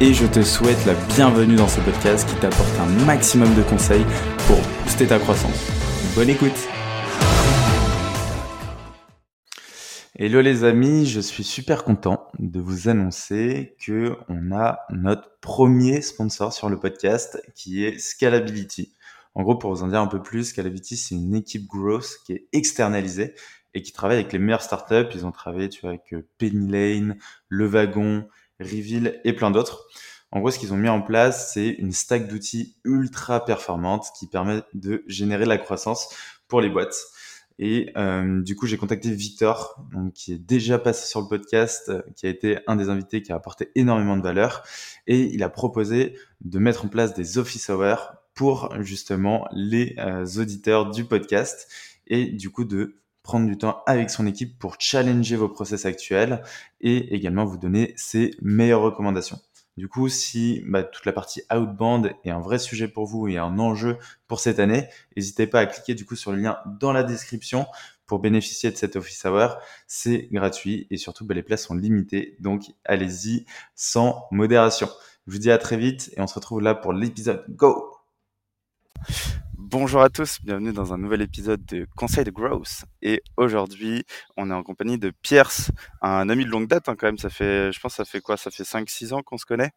[0.00, 4.04] et je te souhaite la bienvenue dans ce podcast qui t'apporte un maximum de conseils
[4.46, 5.72] pour booster ta croissance.
[6.14, 6.68] Bonne écoute
[10.14, 16.00] Hello les amis, je suis super content de vous annoncer que on a notre premier
[16.00, 18.92] sponsor sur le podcast qui est Scalability.
[19.34, 22.34] En gros, pour vous en dire un peu plus, Scalability, c'est une équipe growth qui
[22.34, 23.34] est externalisée
[23.74, 25.08] et qui travaille avec les meilleures startups.
[25.14, 28.28] Ils ont travaillé avec Penny Lane, Le Wagon,
[28.60, 29.86] Reveal et plein d'autres.
[30.30, 34.26] En gros, ce qu'ils ont mis en place, c'est une stack d'outils ultra performante qui
[34.26, 36.08] permet de générer de la croissance
[36.48, 36.96] pour les boîtes.
[37.58, 41.88] Et euh, du coup, j'ai contacté Victor, donc, qui est déjà passé sur le podcast,
[41.88, 44.62] euh, qui a été un des invités qui a apporté énormément de valeur.
[45.06, 50.24] Et il a proposé de mettre en place des office hours pour justement les euh,
[50.38, 51.68] auditeurs du podcast
[52.06, 56.42] et du coup de prendre du temps avec son équipe pour challenger vos process actuels
[56.80, 59.38] et également vous donner ses meilleures recommandations.
[59.76, 63.36] Du coup, si bah, toute la partie outbound est un vrai sujet pour vous et
[63.36, 63.98] un enjeu
[64.28, 67.66] pour cette année, n'hésitez pas à cliquer du coup sur le lien dans la description
[68.06, 69.58] pour bénéficier de cet office hour.
[69.86, 73.44] C'est gratuit et surtout bah, les places sont limitées, donc allez-y
[73.74, 74.88] sans modération.
[75.26, 77.44] Je vous dis à très vite et on se retrouve là pour l'épisode.
[77.50, 77.92] Go
[79.70, 82.86] Bonjour à tous, bienvenue dans un nouvel épisode de Conseil de Growth.
[83.02, 84.02] Et aujourd'hui,
[84.38, 85.70] on est en compagnie de Pierce,
[86.00, 87.18] un ami de longue date hein, quand même.
[87.18, 88.38] Ça fait, je pense, ça fait quoi?
[88.38, 89.72] Ça fait 5-6 ans qu'on se connaît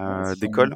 [0.00, 0.74] euh, d'école?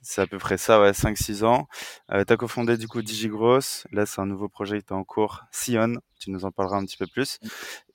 [0.00, 1.68] C'est à peu près ça, ouais, 5-6 ans.
[2.12, 3.86] Euh, tu as cofondé du coup DigiGross.
[3.92, 6.00] Là, c'est un nouveau projet qui est en cours, Sion.
[6.18, 7.40] Tu nous en parleras un petit peu plus.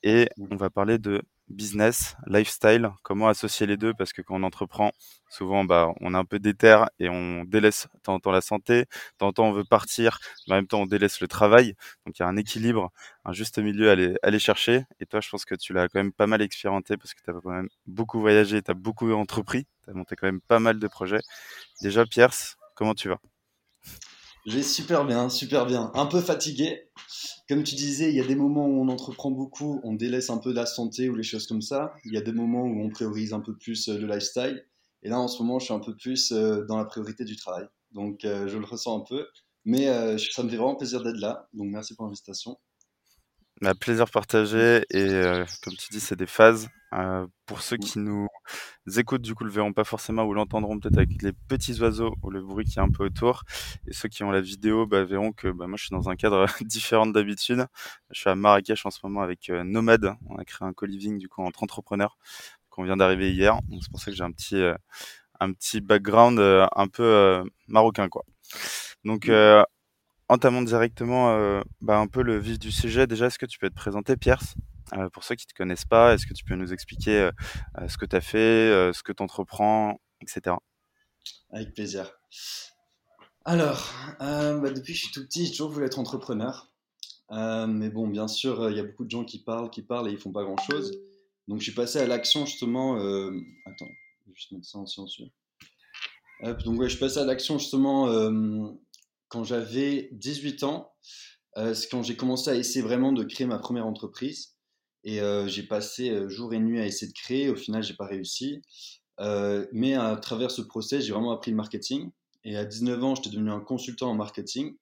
[0.03, 3.93] Et on va parler de business, lifestyle, comment associer les deux?
[3.93, 4.91] Parce que quand on entreprend,
[5.29, 8.85] souvent bah, on est un peu déter et on délaisse temps la santé,
[9.17, 11.75] temps on veut partir, mais en même temps on délaisse le travail.
[12.05, 12.91] Donc il y a un équilibre,
[13.25, 14.83] un juste milieu à aller, aller chercher.
[14.99, 17.29] Et toi, je pense que tu l'as quand même pas mal expérimenté parce que tu
[17.29, 20.59] as quand même beaucoup voyagé, tu as beaucoup entrepris, tu as monté quand même pas
[20.59, 21.21] mal de projets.
[21.81, 23.19] Déjà, Pierce, comment tu vas?
[24.45, 25.91] Je vais super bien, super bien.
[25.95, 26.89] Un peu fatigué.
[27.49, 30.37] Comme tu disais, il y a des moments où on entreprend beaucoup, on délaisse un
[30.37, 31.93] peu la santé ou les choses comme ça.
[32.05, 34.63] Il y a des moments où on priorise un peu plus euh, le lifestyle.
[35.01, 37.35] Et là, en ce moment, je suis un peu plus euh, dans la priorité du
[37.35, 37.65] travail.
[37.91, 39.25] Donc, euh, je le ressens un peu.
[39.67, 41.47] Mais ça me fait vraiment plaisir d'être là.
[41.53, 42.59] Donc, merci pour l'invitation.
[43.61, 45.07] Un bah, plaisir partagé et
[45.63, 46.67] comme tu dis, c'est des phases.
[47.45, 48.27] Pour ceux qui nous
[48.97, 52.29] écoutent, du coup, le verront pas forcément ou l'entendront peut-être avec les petits oiseaux ou
[52.29, 53.43] le bruit qui est un peu autour.
[53.87, 56.15] Et ceux qui ont la vidéo bah, verront que bah, moi, je suis dans un
[56.15, 57.65] cadre différent d'habitude.
[58.11, 60.15] Je suis à Marrakech en ce moment avec Nomade.
[60.27, 62.17] On a créé un co-living du coup entre entrepreneurs
[62.69, 63.59] qu'on vient d'arriver hier.
[63.69, 64.61] Donc c'est pour ça que j'ai un petit
[65.39, 68.23] un petit background un peu marocain quoi.
[69.03, 69.63] Donc mmh
[70.29, 73.07] entamons directement euh, bah, un peu le vif du sujet.
[73.07, 74.41] Déjà, est-ce que tu peux te présenter, Pierre
[74.93, 77.29] euh, Pour ceux qui ne te connaissent pas, est-ce que tu peux nous expliquer
[77.77, 80.55] euh, ce que tu as fait, ce que tu entreprends, etc.
[81.51, 82.11] Avec plaisir.
[83.45, 86.71] Alors, bah, depuis que je suis tout petit, j'ai toujours voulu être entrepreneur.
[87.31, 90.11] mais bon, bien sûr, il y a beaucoup de gens qui parlent, qui parlent et
[90.11, 90.91] ils font pas grand-chose.
[91.47, 92.95] Donc, je suis passé à l'action justement.
[92.95, 93.89] Attends,
[94.25, 95.27] je vais juste mettre ça en silencieux.
[96.41, 98.07] donc, ouais, je suis passé à l'action justement
[99.35, 100.93] quand j'avais 18 ans,
[101.57, 104.54] euh, c'est quand j'ai commencé à essayer vraiment de créer ma première entreprise.
[105.05, 107.49] Et j'ai passé jour et nuit à essayer de créer.
[107.49, 108.61] Au final, j'ai pas réussi.
[109.71, 112.11] mais à travers ce process, j'ai vraiment appris le marketing.
[112.43, 114.75] Et à 19 ans, j'étais devenu un consultant en marketing.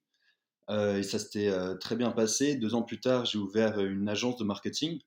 [0.69, 2.55] et ça s'était très bien passé.
[2.55, 5.01] Deux ans plus tard, j'ai ouvert une agence de marketing.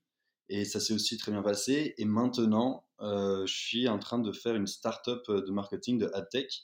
[0.50, 1.94] Et ça s'est aussi très bien passé.
[1.96, 6.62] Et maintenant, je suis en train de faire une start-up de marketing de AdTech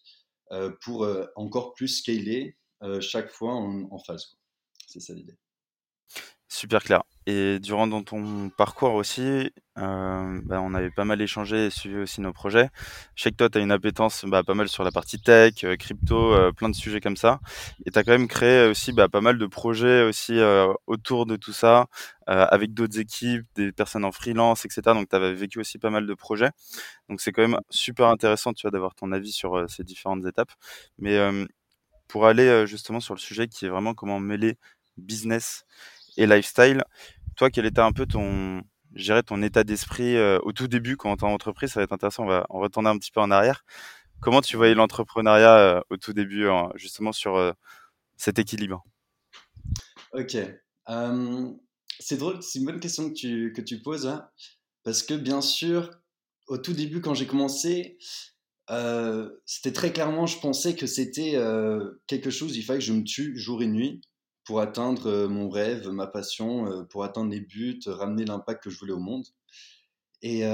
[0.82, 2.58] pour encore plus scaler
[3.00, 4.36] chaque fois en, phase.
[4.86, 5.38] C'est ça l'idée.
[6.54, 7.02] Super clair.
[7.24, 12.20] Et durant ton parcours aussi, euh, bah, on avait pas mal échangé et suivi aussi
[12.20, 12.68] nos projets.
[13.14, 15.64] Je sais que toi, tu as une appétence bah, pas mal sur la partie tech,
[15.64, 17.40] euh, crypto, plein de sujets comme ça.
[17.86, 20.38] Et tu as quand même créé aussi bah, pas mal de projets aussi
[20.86, 21.86] autour de tout ça,
[22.26, 24.82] avec d'autres équipes, des personnes en freelance, etc.
[24.94, 26.50] Donc tu avais vécu aussi pas mal de projets.
[27.08, 30.52] Donc c'est quand même super intéressant tu d'avoir ton avis sur ces différentes étapes.
[30.98, 31.18] Mais
[32.08, 34.58] pour aller justement sur le sujet qui est vraiment comment mêler
[34.98, 35.64] business
[36.16, 36.84] et lifestyle.
[37.36, 38.62] Toi, quel était un peu ton,
[39.26, 41.72] ton état d'esprit au tout début quand tu en entreprise?
[41.72, 42.24] Ça va être intéressant.
[42.24, 43.64] On va, retourner un petit peu en arrière.
[44.20, 47.54] Comment tu voyais l'entrepreneuriat au tout début, justement sur
[48.16, 48.84] cet équilibre?
[50.12, 50.36] Ok.
[51.98, 54.28] c'est drôle, c'est une bonne question que tu, que tu poses, hein,
[54.84, 55.90] parce que bien sûr,
[56.46, 57.98] au tout début, quand j'ai commencé,
[59.46, 61.36] c'était très clairement, je pensais que c'était
[62.06, 64.02] quelque chose, il fallait que je me tue jour et nuit
[64.44, 68.92] pour atteindre mon rêve, ma passion, pour atteindre les buts, ramener l'impact que je voulais
[68.92, 69.24] au monde.
[70.22, 70.44] Et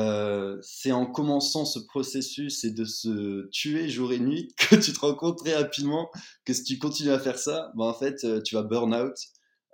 [0.62, 5.00] c'est en commençant ce processus et de se tuer jour et nuit que tu te
[5.00, 6.10] rends compte très rapidement
[6.44, 9.14] que si tu continues à faire ça, ben en fait, tu vas burn out,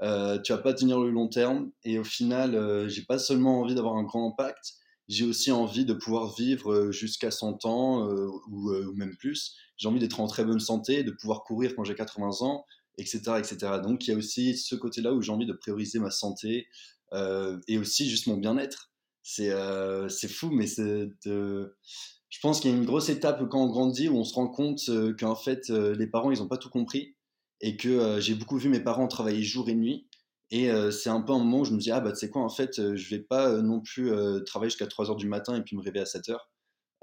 [0.02, 1.70] euh, tu vas pas tenir le long terme.
[1.84, 4.74] Et au final, j'ai pas seulement envie d'avoir un grand impact,
[5.08, 8.08] j'ai aussi envie de pouvoir vivre jusqu'à 100 ans
[8.48, 9.54] ou, ou, même plus.
[9.76, 12.64] J'ai envie d'être en très bonne santé, de pouvoir courir quand j'ai 80 ans,
[12.98, 13.56] etc..
[13.82, 16.66] Donc il y a aussi ce côté-là où j'ai envie de prioriser ma santé
[17.12, 18.92] euh, et aussi juste mon bien-être.
[19.22, 23.68] C'est euh, fou, mais c'est je pense qu'il y a une grosse étape quand on
[23.68, 26.58] grandit où on se rend compte euh, qu'en fait euh, les parents ils n'ont pas
[26.58, 27.16] tout compris
[27.60, 30.08] et que j'ai beaucoup vu mes parents travailler jour et nuit.
[30.50, 32.42] Et c'est un peu un moment où je me dis, ah bah tu sais quoi,
[32.42, 34.12] en fait, je vais pas non plus
[34.44, 36.50] travailler jusqu'à 3 heures du matin et puis me réveiller à 7 heures.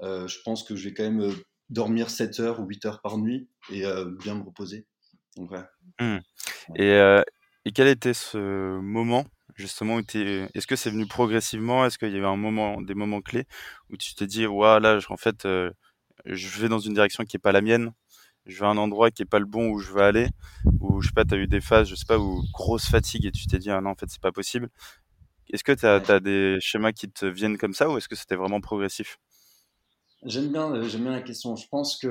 [0.00, 1.34] je pense que je vais quand même
[1.68, 3.82] dormir 7 heures ou 8 heures par nuit et
[4.20, 4.86] bien me reposer.
[5.38, 6.18] Mmh.
[6.76, 7.22] Et, euh,
[7.64, 9.24] et quel était ce moment
[9.54, 11.84] justement où est-ce que c'est venu progressivement?
[11.84, 13.46] Est-ce qu'il y avait un moment, des moments clés
[13.90, 15.70] où tu t'es dit, ouais, là, en fait, euh,
[16.24, 17.92] je vais dans une direction qui est pas la mienne,
[18.46, 20.28] je vais à un endroit qui est pas le bon où je veux aller,
[20.80, 23.26] ou je sais pas, tu as eu des phases, je sais pas, où grosse fatigue
[23.26, 24.68] et tu t'es dit, ah non, en fait, c'est pas possible.
[25.52, 28.36] Est-ce que tu as, des schémas qui te viennent comme ça ou est-ce que c'était
[28.36, 29.18] vraiment progressif?
[30.24, 31.56] J'aime bien, euh, j'aime bien la question.
[31.56, 32.06] Je pense que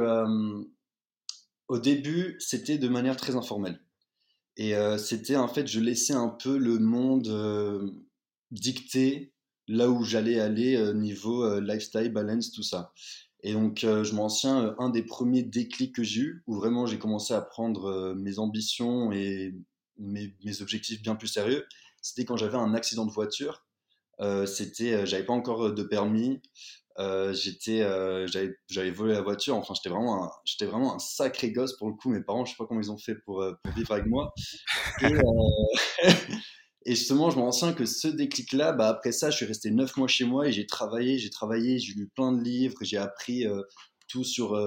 [1.72, 3.80] au début, c'était de manière très informelle.
[4.58, 7.90] Et euh, c'était en fait, je laissais un peu le monde euh,
[8.52, 9.34] dicter
[9.70, 12.92] là où j'allais aller euh, niveau lifestyle, balance, tout ça.
[13.42, 17.00] Et donc, je m'en souviens, un des premiers déclics que j'ai eu, où vraiment j'ai
[17.00, 19.56] commencé à prendre mes ambitions et
[19.98, 21.66] mes, mes, objectifs bien plus sérieux,
[22.02, 23.66] c'était quand j'avais un accident de voiture.
[24.46, 26.42] c'était, j'avais pas encore de permis.
[27.00, 29.56] Euh, j'étais, euh, j'avais, volé la voiture.
[29.56, 32.10] Enfin, j'étais vraiment, un, j'étais vraiment un sacré gosse pour le coup.
[32.10, 34.34] Mes parents, je sais pas comment ils ont fait pour, euh, vivre avec moi.
[35.02, 35.06] Et,
[36.86, 39.96] et, justement, je me rends que ce déclic-là, bah, après ça, je suis resté neuf
[39.98, 43.46] mois chez moi et j'ai travaillé, j'ai travaillé, j'ai lu plein de livres, j'ai appris
[44.08, 44.60] tout sur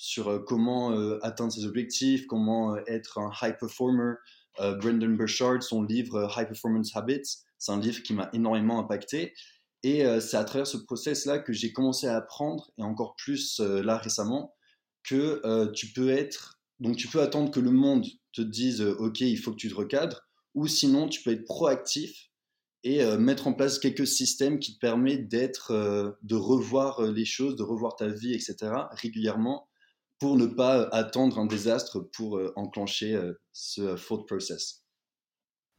[0.00, 0.90] sur comment
[1.22, 4.14] atteindre ses objectifs, comment être un high performer.
[4.58, 9.34] Brendan Burchard, son livre High Performance Habits, c'est un livre qui m'a énormément impacté.
[9.82, 13.60] Et euh, c'est à travers ce process-là que j'ai commencé à apprendre, et encore plus
[13.60, 14.54] euh, là récemment,
[15.04, 19.20] que euh, tu peux être, donc tu peux attendre que le monde te dise, ok,
[19.20, 20.22] il faut que tu te recadres,
[20.54, 22.30] ou sinon tu peux être proactif
[22.84, 27.96] et mettre en place quelques systèmes qui te permettent de revoir les choses, de revoir
[27.96, 28.70] ta vie, etc.
[28.92, 29.68] régulièrement
[30.20, 33.20] pour ne pas attendre un désastre pour enclencher
[33.52, 34.84] ce thought process.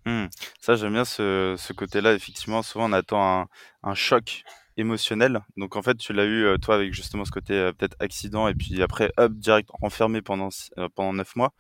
[0.09, 0.29] Mmh.
[0.59, 2.13] Ça, j'aime bien ce, ce côté-là.
[2.13, 3.47] Effectivement, souvent, on attend un,
[3.83, 4.43] un choc
[4.77, 5.41] émotionnel.
[5.57, 8.47] Donc, en fait, tu l'as eu, euh, toi, avec justement ce côté euh, peut-être accident,
[8.47, 11.53] et puis après, hop, direct enfermé pendant, euh, pendant 9 mois.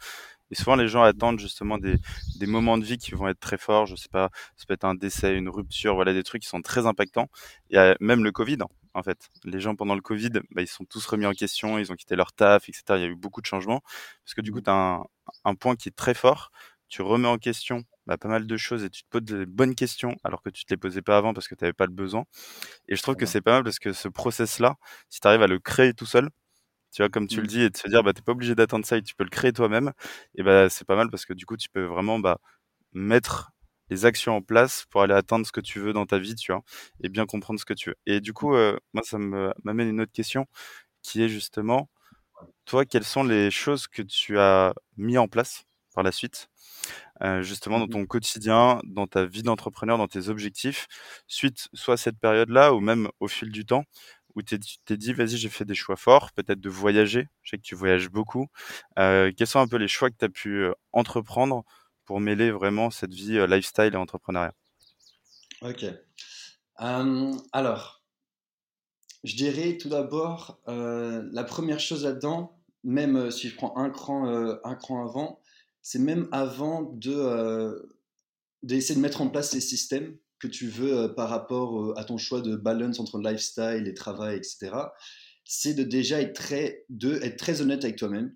[0.51, 1.97] Et souvent, les gens attendent justement des,
[2.39, 3.85] des moments de vie qui vont être très forts.
[3.85, 6.61] Je sais pas, ça peut être un décès, une rupture, voilà, des trucs qui sont
[6.61, 7.29] très impactants.
[7.69, 8.57] Il y a même le Covid,
[8.95, 9.29] en fait.
[9.45, 12.15] Les gens, pendant le Covid, bah, ils sont tous remis en question, ils ont quitté
[12.15, 12.83] leur taf, etc.
[12.97, 13.81] Il y a eu beaucoup de changements.
[14.25, 15.03] Parce que du coup, tu as un,
[15.45, 16.51] un point qui est très fort.
[16.89, 19.75] Tu remets en question bah, pas mal de choses et tu te poses des bonnes
[19.75, 21.93] questions alors que tu te les posais pas avant parce que tu n'avais pas le
[21.93, 22.25] besoin.
[22.87, 24.75] Et je trouve que c'est pas mal parce que ce process-là,
[25.09, 26.29] si tu arrives à le créer tout seul,
[26.91, 27.47] tu vois, comme tu le mmh.
[27.47, 29.29] dis, et de se dire, bah, t'es pas obligé d'attendre ça et tu peux le
[29.29, 29.91] créer toi-même,
[30.35, 32.39] et bah, c'est pas mal parce que du coup, tu peux vraiment bah,
[32.93, 33.51] mettre
[33.89, 36.51] les actions en place pour aller atteindre ce que tu veux dans ta vie, tu
[36.51, 36.63] vois,
[37.01, 37.95] et bien comprendre ce que tu veux.
[38.05, 40.47] Et du coup, euh, moi, ça m'amène une autre question
[41.03, 41.89] qui est justement,
[42.65, 46.49] toi, quelles sont les choses que tu as mis en place par la suite
[47.21, 50.87] euh, justement dans mmh ton quotidien, dans ta vie d'entrepreneur, dans tes objectifs,
[51.27, 53.83] suite soit à cette période-là ou même au fil du temps,
[54.35, 57.57] où tu t'es dit, vas-y, j'ai fait des choix forts, peut-être de voyager, je sais
[57.57, 58.47] que tu voyages beaucoup.
[58.99, 61.63] Euh, quels sont un peu les choix que tu as pu entreprendre
[62.05, 64.53] pour mêler vraiment cette vie lifestyle et entrepreneuriat?
[65.61, 65.83] Ok.
[66.77, 68.03] alors,
[69.23, 74.25] je dirais tout d'abord, la première chose là-dedans, même si je prends un cran,
[74.63, 75.41] un cran avant,
[75.81, 77.79] c'est même avant de euh,
[78.63, 82.03] d'essayer de mettre en place les systèmes que tu veux euh, par rapport euh, à
[82.03, 84.71] ton choix de balance entre lifestyle et travail, etc.
[85.45, 88.35] C'est de déjà être très, de être très honnête avec toi-même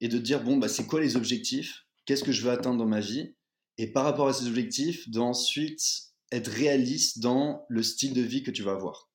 [0.00, 2.86] et de dire bon bah c'est quoi les objectifs, qu'est-ce que je veux atteindre dans
[2.86, 3.34] ma vie,
[3.76, 5.80] et par rapport à ces objectifs, d'ensuite
[6.32, 9.08] être réaliste dans le style de vie que tu vas avoir.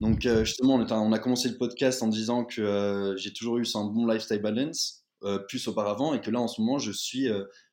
[0.00, 4.06] Donc justement, on a commencé le podcast en disant que j'ai toujours eu un bon
[4.06, 5.00] lifestyle balance,
[5.48, 7.28] plus auparavant, et que là en ce moment, je suis,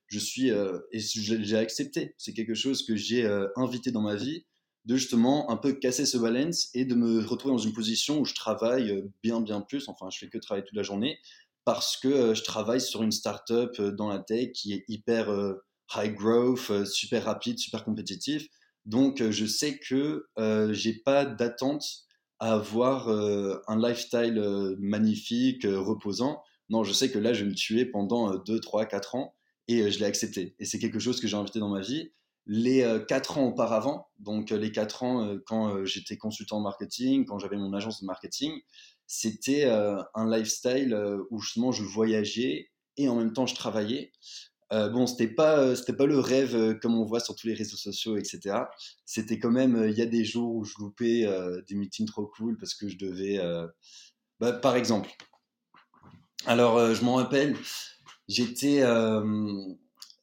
[0.08, 2.16] je suis, et j'ai accepté.
[2.18, 3.26] C'est quelque chose que j'ai
[3.56, 4.46] invité dans ma vie,
[4.86, 8.26] de justement un peu casser ce balance et de me retrouver dans une position où
[8.26, 9.90] je travaille bien bien plus.
[9.90, 11.20] Enfin, je fais que travailler toute la journée
[11.66, 15.30] parce que je travaille sur une startup dans la tech qui est hyper
[15.94, 18.48] high growth, super rapide, super compétitif.
[18.86, 20.26] Donc, je sais que
[20.72, 21.84] j'ai pas d'attente
[22.40, 24.42] à avoir un lifestyle
[24.80, 26.42] magnifique, reposant.
[26.70, 29.36] Non, je sais que là, je vais me tuer pendant 2, 3, 4 ans
[29.68, 30.56] et je l'ai accepté.
[30.60, 32.12] Et c'est quelque chose que j'ai invité dans ma vie.
[32.46, 37.74] Les 4 ans auparavant, donc les 4 ans quand j'étais consultant marketing, quand j'avais mon
[37.74, 38.62] agence de marketing,
[39.06, 40.98] c'était un lifestyle
[41.30, 44.12] où justement je voyageais et en même temps je travaillais.
[44.74, 47.48] Euh, bon, c'était pas, euh, c'était pas le rêve euh, comme on voit sur tous
[47.48, 48.64] les réseaux sociaux, etc.
[49.06, 51.26] C'était quand même, il y a des jours où je loupais
[51.68, 53.40] des meetings trop cool parce que je devais,
[54.40, 55.10] bah, par exemple.
[56.46, 57.56] Alors, je m'en rappelle,
[58.28, 58.84] j'étais,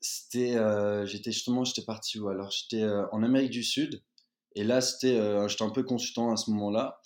[0.00, 0.56] c'était,
[1.06, 2.28] j'étais justement, j'étais parti où?
[2.28, 4.02] Alors, j'étais en Amérique du Sud
[4.54, 5.18] et là, c'était,
[5.48, 7.00] j'étais un peu consultant à ce moment-là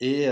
[0.00, 0.28] et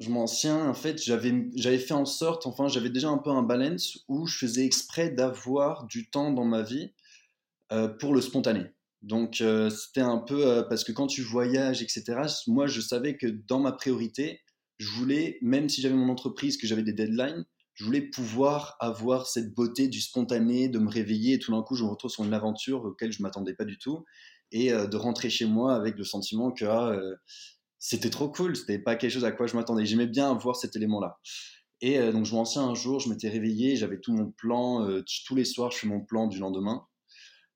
[0.00, 3.30] je m'en souviens, en fait, j'avais, j'avais fait en sorte, enfin, j'avais déjà un peu
[3.30, 6.92] un balance où je faisais exprès d'avoir du temps dans ma vie
[7.72, 8.66] euh, pour le spontané.
[9.02, 13.16] Donc, euh, c'était un peu euh, parce que quand tu voyages, etc., moi, je savais
[13.16, 14.40] que dans ma priorité,
[14.84, 19.26] je voulais, même si j'avais mon entreprise, que j'avais des deadlines, je voulais pouvoir avoir
[19.26, 22.24] cette beauté du spontané, de me réveiller et tout d'un coup, je me retrouve sur
[22.24, 24.04] une aventure auquel je m'attendais pas du tout
[24.52, 26.96] et de rentrer chez moi avec le sentiment que ah,
[27.86, 28.56] c'était trop cool.
[28.56, 29.84] C'était pas quelque chose à quoi je m'attendais.
[29.84, 31.18] J'aimais bien voir cet élément-là.
[31.82, 34.88] Et euh, donc, je m'en souviens un jour, je m'étais réveillé, j'avais tout mon plan.
[34.88, 36.86] Euh, tous les soirs, je fais mon plan du lendemain.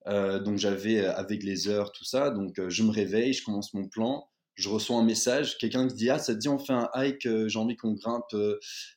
[0.06, 2.28] Euh, donc, j'avais avec les heures, tout ça.
[2.28, 4.28] Donc, je me réveille, je commence mon plan.
[4.58, 7.28] Je reçois un message, quelqu'un qui dit Ah, ça te dit, on fait un hike,
[7.46, 8.34] j'ai envie qu'on grimpe.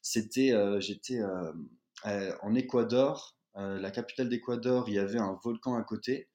[0.02, 1.20] C'était, j'étais
[2.06, 6.30] en Équateur, la capitale d'Équateur, il y avait un volcan à côté.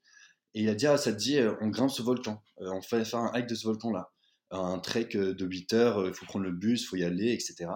[0.54, 2.42] Et il a dit Ah, ça te dit, on grimpe ce volcan.
[2.58, 4.10] on fait faire un hike de ce volcan-là
[4.50, 7.04] un trek euh, de 8 heures, il euh, faut prendre le bus, il faut y
[7.04, 7.66] aller, etc.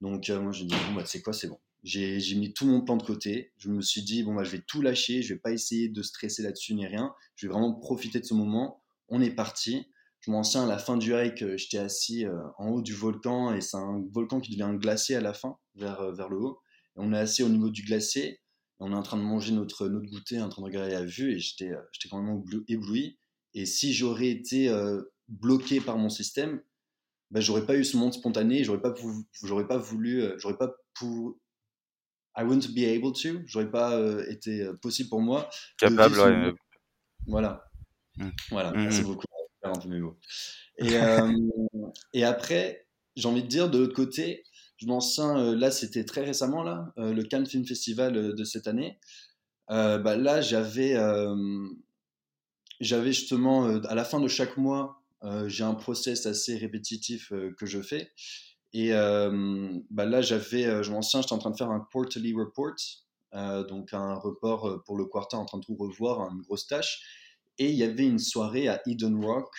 [0.00, 1.58] Donc euh, moi je dis bon bah c'est quoi c'est bon.
[1.82, 3.52] J'ai mis tout mon plan de côté.
[3.56, 6.02] Je me suis dit bon bah je vais tout lâcher, je vais pas essayer de
[6.02, 7.12] stresser là-dessus ni rien.
[7.34, 8.82] Je vais vraiment profiter de ce moment.
[9.08, 9.88] On est parti.
[10.22, 12.24] Je m'en souviens à la fin du hike, j'étais assis
[12.58, 15.56] en haut du volcan et c'est un volcan qui devient un glacier à la fin
[15.74, 16.60] vers vers le haut.
[16.96, 18.40] Et on est assis au niveau du glacier.
[18.78, 21.32] on est en train de manger notre, notre goûter, en train de regarder la vue,
[21.32, 23.18] et j'étais, j'étais quand même ébloui.
[23.54, 24.70] Et si j'aurais été
[25.28, 26.62] bloqué par mon système,
[27.32, 28.94] ben, j'aurais pas eu ce monde spontané, j'aurais pas,
[29.42, 31.38] j'aurais pas voulu, euh, j'aurais pas pour,
[32.36, 35.48] I wouldn't be able to, j'aurais pas euh, été euh, possible pour moi.
[35.78, 36.52] Capable, ouais.
[37.26, 37.64] Voilà.
[38.18, 38.28] Mmh.
[38.50, 39.04] Voilà, merci mmh.
[39.04, 39.26] beaucoup.
[39.62, 40.00] Un peu mes
[40.78, 41.32] Et, euh,
[42.12, 44.44] et après, j'ai envie de dire, de l'autre côté,
[44.76, 48.98] je m'en souviens, là, c'était très récemment, là, le Cannes Film Festival de cette année.
[49.68, 50.96] bah, là, j'avais,
[52.80, 57.54] j'avais justement, à la fin de chaque mois, euh, j'ai un process assez répétitif euh,
[57.58, 58.10] que je fais.
[58.72, 62.32] Et euh, bah là, j'avais, je m'en souviens, j'étais en train de faire un quarterly
[62.32, 62.74] report,
[63.68, 67.02] donc un report pour le quarter, en train de tout revoir, une grosse tâche.
[67.58, 69.52] Et il y avait une soirée à Eden Rock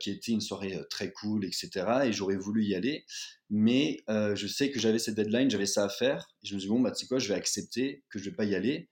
[0.00, 1.70] qui était une soirée très cool, etc.
[2.04, 3.04] Et j'aurais voulu y aller.
[3.50, 6.26] Mais je sais que j'avais cette deadline, j'avais ça à faire.
[6.42, 8.30] Et je me suis dit, bon, bah, tu sais quoi, je vais accepter que je
[8.30, 8.88] vais pas y aller.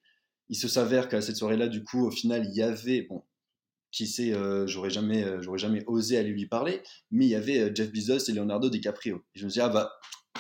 [0.49, 3.25] Il se s'avère qu'à cette soirée-là, du coup, au final, il y avait, bon,
[3.97, 7.35] qui sait, euh, j'aurais jamais, euh, j'aurais jamais osé aller lui parler, mais il y
[7.35, 9.25] avait euh, Jeff Bezos et Leonardo DiCaprio.
[9.35, 9.91] Et je me suis dit, ah bah,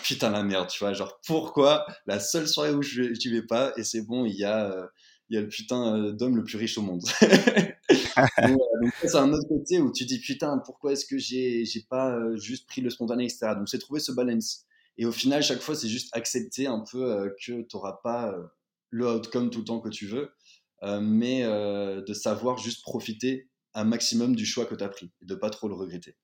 [0.02, 3.72] putain la merde, tu vois, genre pourquoi la seule soirée où je n'y vais pas,
[3.78, 4.90] et c'est bon, il y a,
[5.28, 7.02] il y a le putain d'homme le plus riche au monde.
[8.42, 8.60] donc,
[9.02, 12.66] c'est un autre côté où tu dis, putain, pourquoi est-ce que j'ai, j'ai pas juste
[12.66, 13.48] pris le spontané, etc.
[13.56, 14.64] Donc c'est trouver ce balance.
[14.98, 18.34] Et au final, chaque fois, c'est juste accepter un peu que tu n'auras pas
[18.90, 20.30] le outcome tout le temps que tu veux.
[20.82, 25.10] Euh, mais euh, de savoir juste profiter un maximum du choix que tu as pris
[25.22, 26.16] et de pas trop le regretter.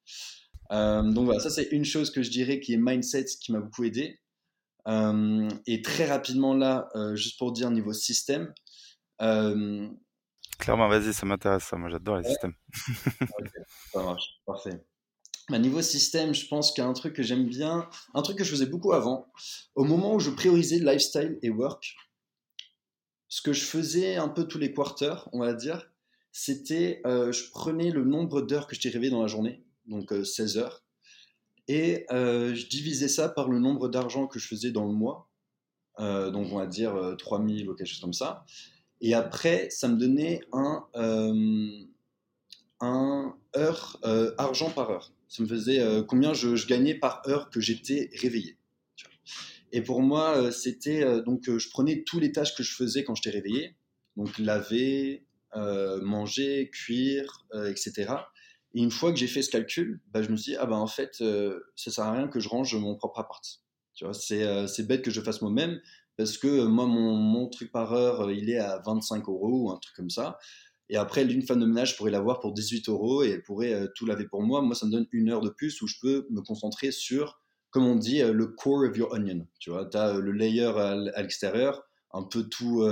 [0.70, 3.60] Euh, donc voilà, ça c'est une chose que je dirais qui est mindset qui m'a
[3.60, 4.20] beaucoup aidé.
[4.86, 8.52] et très rapidement là, juste pour dire niveau système.
[9.18, 11.76] Clairement, vas-y, ça m'intéresse ça.
[11.76, 12.54] Moi, j'adore les systèmes.
[13.92, 14.84] ça marche, parfait.
[15.48, 18.38] Bah, niveau système, je pense qu'il y a un truc que j'aime bien, un truc
[18.38, 19.32] que je faisais beaucoup avant.
[19.74, 21.96] Au moment où je priorisais lifestyle et work,
[23.28, 25.90] ce que je faisais un peu tous les quarters, on va dire,
[26.30, 30.56] c'était euh, je prenais le nombre d'heures que je rêvé dans la journée, donc 16
[30.56, 30.84] euh, heures,
[31.66, 35.30] et euh, je divisais ça par le nombre d'argent que je faisais dans le mois,
[35.98, 38.44] donc on va dire 3000 ou quelque chose comme ça.
[39.02, 40.86] Et après, ça me donnait un,
[42.80, 45.12] un heure, euh, argent par heure.
[45.28, 48.56] Ça me faisait euh, combien je, gagnais par heure que j'étais réveillé.
[49.72, 53.04] Et pour moi, euh, c'était euh, donc je prenais tous les tâches que je faisais
[53.04, 53.76] quand j'étais réveillé,
[54.16, 58.14] donc laver, manger, cuire, etc.
[58.74, 60.76] Et une fois que j'ai fait ce calcul, bah, je me suis dit, ah ben
[60.76, 63.44] en fait, euh, ça sert à rien que je range mon propre appart.
[63.94, 65.80] Tu vois, euh, c'est bête que je fasse moi-même
[66.16, 69.70] parce que euh, moi, mon, mon, truc par heure, il est à 25 euros ou
[69.70, 70.38] un truc comme ça.
[70.88, 74.04] Et après, une femme de ménage pourrait l'avoir pour 18 euros et elle pourrait tout
[74.04, 74.60] laver pour moi.
[74.60, 77.40] Moi, ça me donne une heure de plus où je peux me concentrer sur,
[77.70, 79.46] comme on dit, le core of your onion.
[79.58, 82.84] Tu vois, tu as le layer à l'extérieur, un peu tout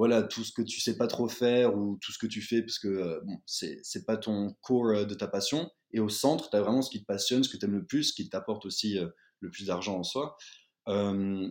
[0.00, 2.62] voilà tout ce que tu sais pas trop faire ou tout ce que tu fais
[2.62, 6.48] parce que euh, bon, c'est pas ton core euh, de ta passion et au centre
[6.48, 8.26] tu as vraiment ce qui te passionne ce que tu aimes le plus ce qui
[8.30, 9.08] t'apporte aussi euh,
[9.40, 10.38] le plus d'argent en soi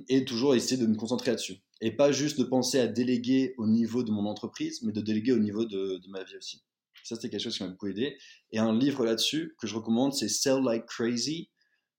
[0.10, 3.68] et toujours essayer de me concentrer là-dessus et pas juste de penser à déléguer au
[3.68, 6.62] niveau de mon entreprise mais de déléguer au niveau de, ma vie aussi
[7.04, 8.18] ça c'était quelque chose qui m'a beaucoup aidé
[8.52, 11.50] et un livre là-dessus que je recommande c'est Sell Like Crazy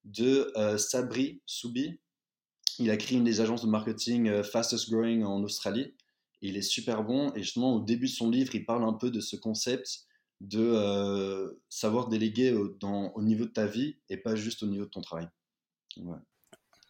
[0.03, 1.99] de Sabri Soubi
[2.79, 5.93] il a créé une des agences de marketing fastest growing en Australie
[6.41, 7.31] il est super bon.
[7.35, 10.05] Et justement, au début de son livre, il parle un peu de ce concept
[10.41, 14.85] de euh, savoir déléguer au, au niveau de ta vie et pas juste au niveau
[14.85, 15.29] de ton travail.
[15.97, 16.17] Ouais.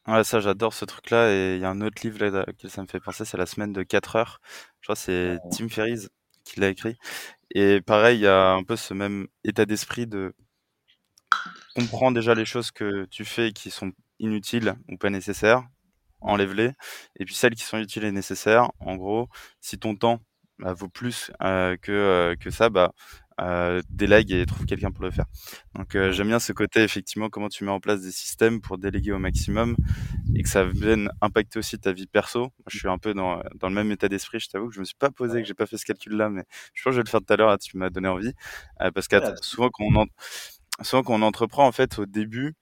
[0.07, 1.31] Ouais, ça j'adore ce truc-là.
[1.31, 3.45] Et il y a un autre livre là, que ça me fait penser, c'est La
[3.45, 4.41] semaine de 4 heures.
[4.81, 6.09] Je crois que c'est Tim Ferriss
[6.43, 6.97] qui l'a écrit.
[7.53, 10.33] Et pareil, il y a un peu ce même état d'esprit de
[11.75, 15.63] comprendre déjà les choses que tu fais qui sont inutiles ou pas nécessaires
[16.21, 16.71] enlève-les.
[17.19, 19.27] Et puis celles qui sont utiles et nécessaires, en gros,
[19.59, 20.21] si ton temps
[20.59, 22.93] bah, vaut plus euh, que, euh, que ça, bah,
[23.41, 25.25] euh, délègue et trouve quelqu'un pour le faire.
[25.75, 28.77] Donc euh, j'aime bien ce côté, effectivement, comment tu mets en place des systèmes pour
[28.77, 29.75] déléguer au maximum
[30.35, 32.39] et que ça vienne impacter aussi ta vie perso.
[32.39, 34.79] Moi, je suis un peu dans, dans le même état d'esprit, je t'avoue que je
[34.79, 36.43] me suis pas posé, que j'ai pas fait ce calcul-là, mais
[36.73, 38.33] je pense que je vais le faire tout à l'heure, tu m'as donné envie.
[38.93, 40.05] parce que souvent, quand on, en...
[40.81, 42.55] souvent quand on entreprend, en fait, au début,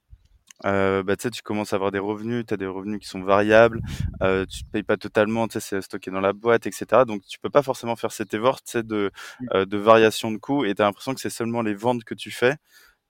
[0.65, 3.81] euh, bah, tu commences à avoir des revenus, tu as des revenus qui sont variables,
[4.21, 7.03] euh, tu te payes pas totalement, tu sais, c'est stocké dans la boîte, etc.
[7.07, 9.45] Donc tu peux pas forcément faire cet effort de, mmh.
[9.53, 12.15] euh, de variation de coûts et tu as l'impression que c'est seulement les ventes que
[12.15, 12.55] tu fais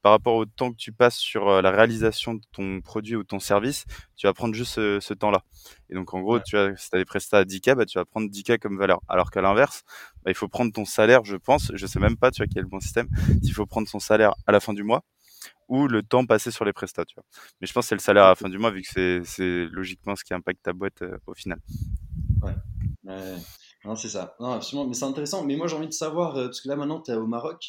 [0.01, 3.23] par rapport au temps que tu passes sur euh, la réalisation de ton produit ou
[3.23, 5.43] ton service, tu vas prendre juste ce, ce temps-là.
[5.89, 7.97] Et donc en gros, tu as, si tu as des prestats à 10K, bah, tu
[7.97, 9.01] vas prendre 10K comme valeur.
[9.09, 9.83] Alors qu'à l'inverse,
[10.23, 12.59] bah, il faut prendre ton salaire, je pense, je sais même pas, tu vois, quel
[12.59, 13.07] est le bon système,
[13.43, 15.03] s'il faut prendre son salaire à la fin du mois
[15.69, 17.05] ou le temps passé sur les prestats.
[17.61, 19.65] Mais je pense que c'est le salaire à la fin du mois, vu que c'est
[19.71, 21.59] logiquement ce qui impacte ta boîte euh, au final.
[22.41, 22.55] Ouais,
[23.85, 24.35] non, c'est ça.
[24.39, 24.87] Non, absolument.
[24.87, 25.45] Mais c'est intéressant.
[25.45, 27.63] Mais moi, j'ai envie de savoir, euh, parce que là, maintenant, tu es au Maroc,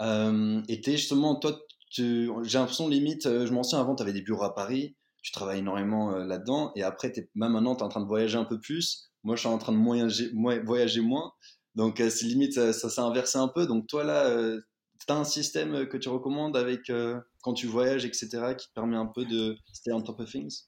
[0.00, 1.56] euh, et tu justement, toi,
[1.90, 5.60] j'ai l'impression, limite, je m'en souviens avant, tu avais des bureaux à Paris, tu travailles
[5.60, 8.58] énormément là-dedans, et après, es, même maintenant, tu es en train de voyager un peu
[8.58, 9.10] plus.
[9.22, 10.30] Moi, je suis en train de voyager,
[10.64, 11.32] voyager moins.
[11.74, 13.66] Donc, c'est limite, ça s'est inversé un peu.
[13.66, 14.58] Donc, toi, là,
[15.06, 18.74] tu as un système que tu recommandes avec euh, quand tu voyages, etc., qui te
[18.74, 20.64] permet un peu de stay on top of things?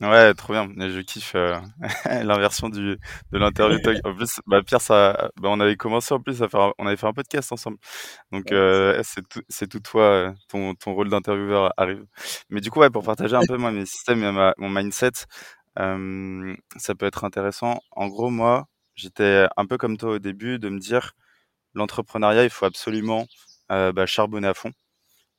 [0.00, 0.68] Ouais, trop bien.
[0.76, 1.58] Je kiffe euh,
[2.24, 2.98] l'inversion du
[3.32, 3.78] de l'interview.
[4.04, 6.96] en plus, bah, Pierre, ça, bah, on avait commencé en plus à faire, on avait
[6.96, 7.78] fait un podcast ensemble.
[8.32, 12.04] Donc euh, c'est tout, c'est tout toi, ton, ton rôle d'intervieweur arrive.
[12.50, 15.12] Mais du coup, ouais, pour partager un peu moi mes systèmes et ma, mon mindset,
[15.76, 17.80] ça peut être intéressant.
[17.92, 18.66] En gros, moi,
[18.96, 21.12] j'étais un peu comme toi au début, de me dire
[21.76, 24.72] l'entrepreneuriat, il faut absolument euh, bah, charbonner à fond.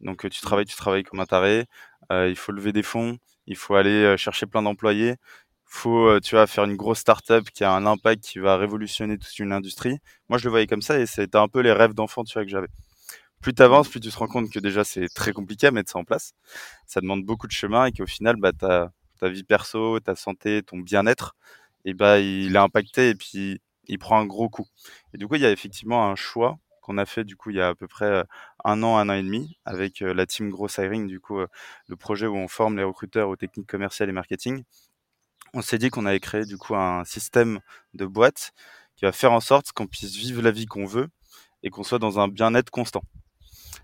[0.01, 0.41] Donc tu mmh.
[0.41, 1.65] travailles, tu travailles comme un taré.
[2.11, 5.15] Euh, il faut lever des fonds, il faut aller euh, chercher plein d'employés.
[5.65, 9.37] Faut, tu vas faire une grosse start-up qui a un impact qui va révolutionner toute
[9.39, 9.97] une industrie.
[10.29, 12.45] Moi, je le voyais comme ça et c'était un peu les rêves d'enfant, tu vois,
[12.45, 12.69] que j'avais.
[13.41, 15.91] Plus tu avances, plus tu te rends compte que déjà c'est très compliqué à mettre
[15.91, 16.33] ça en place.
[16.87, 20.63] Ça demande beaucoup de chemin et qu'au final, bah, ta, ta vie perso, ta santé,
[20.63, 21.35] ton bien-être,
[21.85, 24.67] et bah, il est impacté et puis il prend un gros coup.
[25.13, 26.57] Et du coup, il y a effectivement un choix
[26.87, 28.23] qu'on a fait du coup il y a à peu près
[28.63, 31.39] un an, un an et demi avec la team Gross Hiring, du coup
[31.87, 34.63] le projet où on forme les recruteurs aux techniques commerciales et marketing.
[35.53, 37.59] On s'est dit qu'on allait créer du coup un système
[37.93, 38.53] de boîte
[38.95, 41.09] qui va faire en sorte qu'on puisse vivre la vie qu'on veut
[41.63, 43.03] et qu'on soit dans un bien-être constant.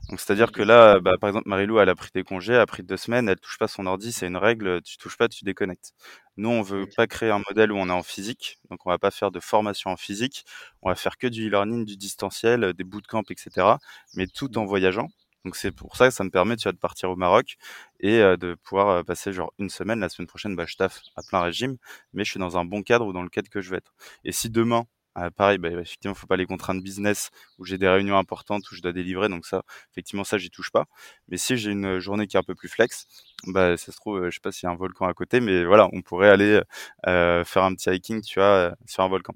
[0.09, 2.65] Donc c'est-à-dire que là, bah, par exemple, Marilou, elle a pris des congés, elle a
[2.65, 5.43] pris deux semaines, elle touche pas son ordi, c'est une règle, tu touches pas, tu
[5.45, 5.93] déconnectes.
[6.37, 8.97] Nous, on veut pas créer un modèle où on est en physique, donc on va
[8.97, 10.45] pas faire de formation en physique,
[10.81, 13.77] on va faire que du e-learning, du distanciel, des bootcamps, etc.
[14.15, 15.09] Mais tout en voyageant.
[15.45, 17.57] Donc c'est pour ça que ça me permet, tu vois, de partir au Maroc
[17.99, 19.99] et euh, de pouvoir euh, passer genre une semaine.
[19.99, 21.77] La semaine prochaine, bah, je taffe à plein régime,
[22.13, 23.93] mais je suis dans un bon cadre ou dans le cadre que je veux être.
[24.23, 27.87] Et si demain ah, pareil, bah, effectivement, faut pas les contraintes business où j'ai des
[27.87, 30.85] réunions importantes où je dois délivrer, donc ça, effectivement, ça, j'y touche pas.
[31.27, 33.05] Mais si j'ai une journée qui est un peu plus flex,
[33.47, 35.39] bah, ça se trouve, euh, je sais pas s'il y a un volcan à côté,
[35.39, 36.61] mais voilà, on pourrait aller
[37.07, 39.33] euh, faire un petit hiking, tu vois, sur un volcan.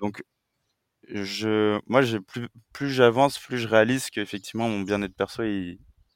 [0.00, 0.22] Donc,
[1.08, 5.42] je, moi, j'ai plus, plus j'avance, plus je réalise qu'effectivement, mon bien-être perso,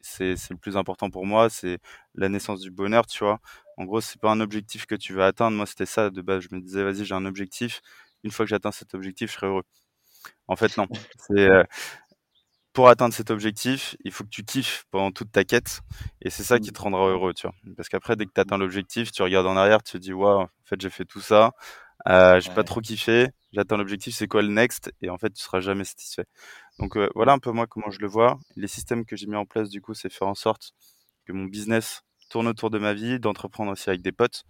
[0.00, 1.50] c'est, c'est le plus important pour moi.
[1.50, 1.78] C'est
[2.14, 3.40] la naissance du bonheur, tu vois.
[3.76, 5.56] En gros, c'est pas un objectif que tu veux atteindre.
[5.56, 6.44] Moi, c'était ça de base.
[6.48, 7.80] Je me disais, vas-y, j'ai un objectif.
[8.24, 9.62] Une fois que j'atteins cet objectif, je serai heureux.
[10.48, 10.86] En fait, non.
[11.18, 11.64] C'est, euh,
[12.72, 15.80] pour atteindre cet objectif, il faut que tu kiffes pendant toute ta quête.
[16.20, 17.54] Et c'est ça qui te rendra heureux, tu vois.
[17.76, 20.42] Parce qu'après, dès que tu atteins l'objectif, tu regardes en arrière, tu te dis, waouh,
[20.42, 21.52] en fait, j'ai fait tout ça.
[22.08, 23.28] Euh, j'ai pas trop kiffé.
[23.52, 24.92] J'atteins l'objectif, c'est quoi le next?
[25.02, 26.24] Et en fait, tu seras jamais satisfait.
[26.80, 28.38] Donc euh, voilà un peu moi comment je le vois.
[28.56, 30.72] Les systèmes que j'ai mis en place, du coup, c'est faire en sorte
[31.26, 34.42] que mon business tourne autour de ma vie, d'entreprendre aussi avec des potes.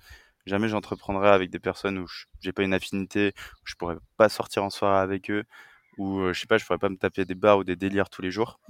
[0.46, 2.06] Jamais j'entreprendrai avec des personnes où
[2.40, 5.44] j'ai pas une affinité, où je pourrais pas sortir en soirée avec eux,
[5.96, 8.10] ou euh, je sais pas, je pourrais pas me taper des bars ou des délires
[8.10, 8.60] tous les jours.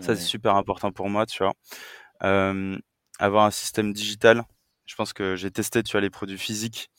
[0.00, 1.52] Ça, c'est super important pour moi, tu vois.
[3.18, 4.44] avoir un système digital.
[4.86, 6.90] Je pense que j'ai testé, tu vois, les produits physiques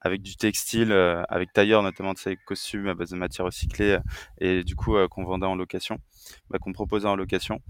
[0.00, 3.92] avec du textile, euh, avec tailleur notamment de ces costumes à base de matière recyclée
[3.92, 4.00] euh,
[4.38, 5.98] et du coup qu'on vendait en location,
[6.50, 7.60] bah, qu'on proposait en location.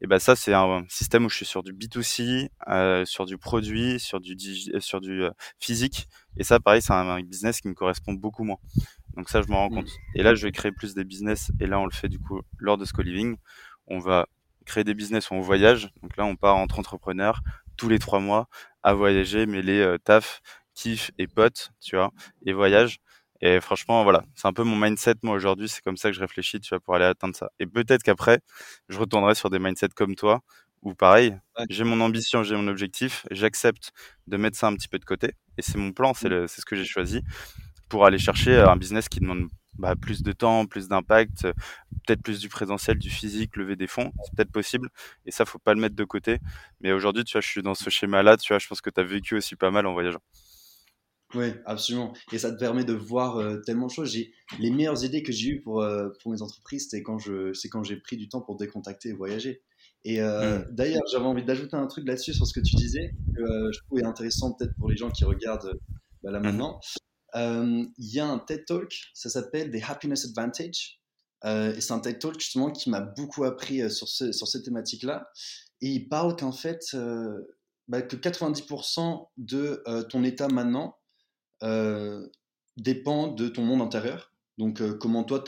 [0.00, 2.48] Et bah ça c'est un système où je suis sur du B2C,
[3.04, 4.36] sur du produit, sur du
[4.80, 5.24] sur du
[5.58, 6.08] physique.
[6.36, 8.58] Et ça pareil c'est un, business qui me correspond beaucoup moins.
[9.16, 9.74] Donc ça, je m'en rends mmh.
[9.74, 9.90] compte.
[10.14, 11.52] Et là, je vais créer plus des business.
[11.60, 13.36] Et là, on le fait du coup lors de ce co-living.
[13.86, 14.26] On va
[14.64, 15.90] créer des business où on voyage.
[16.02, 17.42] Donc là, on part entre entrepreneurs
[17.76, 18.48] tous les trois mois
[18.82, 20.42] à voyager, mêler euh, taf,
[20.74, 22.12] kiff et potes, tu vois,
[22.46, 22.98] et voyage.
[23.40, 25.68] Et franchement, voilà, c'est un peu mon mindset, moi, aujourd'hui.
[25.68, 27.50] C'est comme ça que je réfléchis, tu vois, pour aller atteindre ça.
[27.58, 28.40] Et peut-être qu'après,
[28.88, 30.40] je retournerai sur des mindsets comme toi,
[30.82, 31.36] ou pareil,
[31.70, 33.92] j'ai mon ambition, j'ai mon objectif, j'accepte
[34.28, 35.32] de mettre ça un petit peu de côté.
[35.58, 36.48] Et c'est mon plan, c'est mmh.
[36.48, 37.22] ce que j'ai choisi
[37.88, 41.42] pour aller chercher un business qui demande bah, plus de temps, plus d'impact,
[42.06, 44.88] peut-être plus du présentiel, du physique, lever des fonds, c'est peut-être possible.
[45.26, 46.38] Et ça, faut pas le mettre de côté.
[46.80, 49.00] Mais aujourd'hui, tu vois, je suis dans ce schéma-là, tu vois, je pense que tu
[49.00, 50.20] as vécu aussi pas mal en voyageant.
[51.34, 52.12] Oui, absolument.
[52.32, 54.16] Et ça te permet de voir euh, tellement de choses.
[54.58, 57.68] Les meilleures idées que j'ai eues pour, euh, pour mes entreprises, c'est quand je, c'est
[57.68, 59.62] quand j'ai pris du temps pour décontacter et voyager.
[60.04, 60.66] Et euh, mmh.
[60.72, 64.04] d'ailleurs, j'avais envie d'ajouter un truc là-dessus sur ce que tu disais, que je trouvais
[64.04, 65.78] intéressant peut-être pour les gens qui regardent
[66.22, 66.80] bah, là mmh maintenant.
[67.34, 71.00] Il y a un TED Talk, ça s'appelle The Happiness Advantage.
[71.44, 75.30] Et c'est un TED Talk justement qui m'a beaucoup appris sur, ce, sur cette thématique-là.
[75.80, 76.94] Et il parle qu'en fait,
[77.88, 80.96] bah, que 90% de ton état maintenant
[82.76, 84.32] dépend de ton monde intérieur.
[84.58, 85.42] Donc, comment toi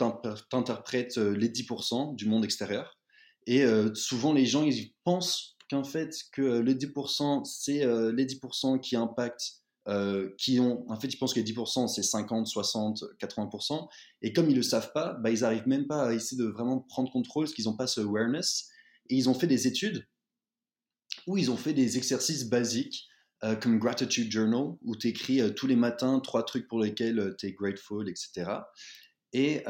[0.49, 2.99] t'interprètes les 10% du monde extérieur.
[3.47, 8.95] Et souvent, les gens, ils pensent qu'en fait, que les 10%, c'est les 10% qui
[8.95, 13.87] impactent euh, qui ont, en fait, ils pensent que 10%, c'est 50, 60, 80%.
[14.23, 16.79] Et comme ils le savent pas, bah, ils arrivent même pas à essayer de vraiment
[16.79, 18.69] prendre contrôle parce qu'ils n'ont pas ce awareness.
[19.09, 20.07] Et ils ont fait des études
[21.27, 23.07] où ils ont fait des exercices basiques
[23.43, 27.35] euh, comme Gratitude Journal, où tu écris euh, tous les matins trois trucs pour lesquels
[27.37, 28.51] tu es grateful, etc.
[29.33, 29.63] Et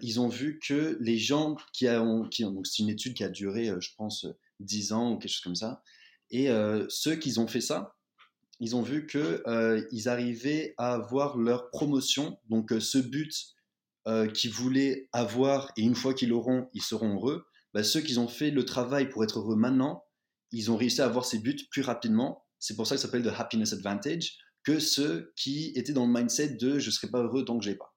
[0.00, 3.66] ils ont vu que les gens qui ont, donc c'est une étude qui a duré,
[3.78, 4.26] je pense,
[4.60, 5.82] 10 ans ou quelque chose comme ça,
[6.30, 6.48] et
[6.88, 7.94] ceux qui ont fait ça,
[8.62, 13.56] ils ont vu qu'ils euh, arrivaient à avoir leur promotion, donc euh, ce but
[14.06, 17.44] euh, qu'ils voulaient avoir, et une fois qu'ils l'auront, ils seront heureux.
[17.74, 20.04] Bah, ceux qui ont fait le travail pour être heureux maintenant,
[20.52, 22.41] ils ont réussi à avoir ces buts plus rapidement.
[22.62, 26.54] C'est pour ça ça s'appelle le happiness advantage que ceux qui étaient dans le mindset
[26.54, 27.94] de je ne serai pas heureux tant que je n'ai pas.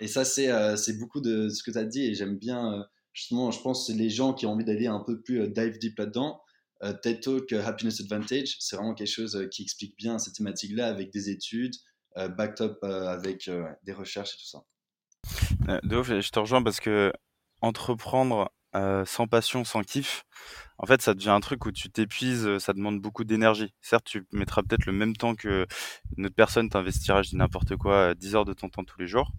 [0.00, 3.60] Et ça, c'est beaucoup de ce que tu as dit, et j'aime bien, justement, je
[3.60, 6.40] pense les gens qui ont envie d'aller un peu plus dive deep là-dedans
[6.84, 10.34] euh, TED Talk euh, Happiness Advantage, c'est vraiment quelque chose euh, qui explique bien cette
[10.34, 11.74] thématique-là avec des études,
[12.16, 13.50] backed up avec
[13.82, 15.80] des recherches et tout ça.
[15.82, 17.12] de ouf, je te rejoins parce que
[17.60, 18.52] entreprendre
[19.04, 20.24] sans passion, sans kiff,
[20.78, 23.72] en fait, ça devient un truc où tu t'épuises, ça demande beaucoup d'énergie.
[23.80, 25.66] Certes, tu mettras peut-être le même temps que
[26.16, 29.06] une autre personne t'investira, je dis n'importe quoi, 10 heures de ton temps tous les
[29.06, 29.30] jours.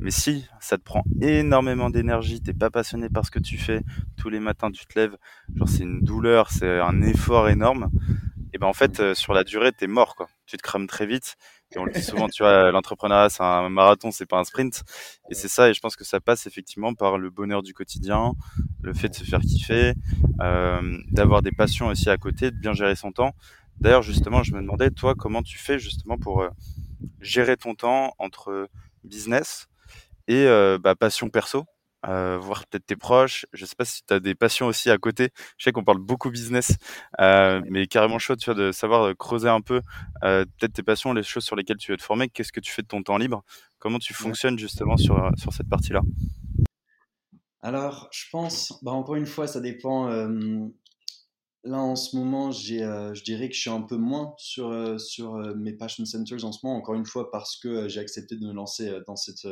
[0.00, 3.82] Mais si ça te prend énormément d'énergie, t'es pas passionné par ce que tu fais,
[4.16, 5.16] tous les matins tu te lèves,
[5.54, 7.90] genre c'est une douleur, c'est un effort énorme,
[8.52, 10.28] et ben en fait euh, sur la durée t'es mort quoi.
[10.46, 11.36] Tu te crames très vite.
[11.76, 14.84] On le dit souvent, tu vois, l'entrepreneuriat c'est un marathon, c'est pas un sprint.
[15.30, 18.32] Et c'est ça, et je pense que ça passe effectivement par le bonheur du quotidien,
[18.82, 19.92] le fait de se faire kiffer,
[20.40, 23.32] euh, d'avoir des passions aussi à côté, de bien gérer son temps.
[23.80, 26.48] D'ailleurs justement, je me demandais toi comment tu fais justement pour euh,
[27.20, 28.68] gérer ton temps entre
[29.04, 29.68] business
[30.26, 31.64] et euh, bah, passion perso,
[32.06, 33.46] euh, voir peut-être tes proches.
[33.52, 35.30] Je sais pas si tu as des passions aussi à côté.
[35.56, 36.76] Je sais qu'on parle beaucoup business,
[37.20, 39.80] euh, mais carrément chaud, tu vois, de savoir creuser un peu
[40.20, 42.28] peut-être tes passions, les choses sur lesquelles tu veux te former.
[42.28, 43.42] Qu'est-ce que tu fais de ton temps libre?
[43.78, 46.00] Comment tu fonctionnes justement sur, sur cette partie-là?
[47.60, 50.08] Alors, je pense, bah, encore une fois, ça dépend.
[51.64, 55.72] Là, en ce moment, je dirais que je suis un peu moins sur, sur mes
[55.72, 59.00] passion centers en ce moment, encore une fois, parce que j'ai accepté de me lancer
[59.06, 59.46] dans cette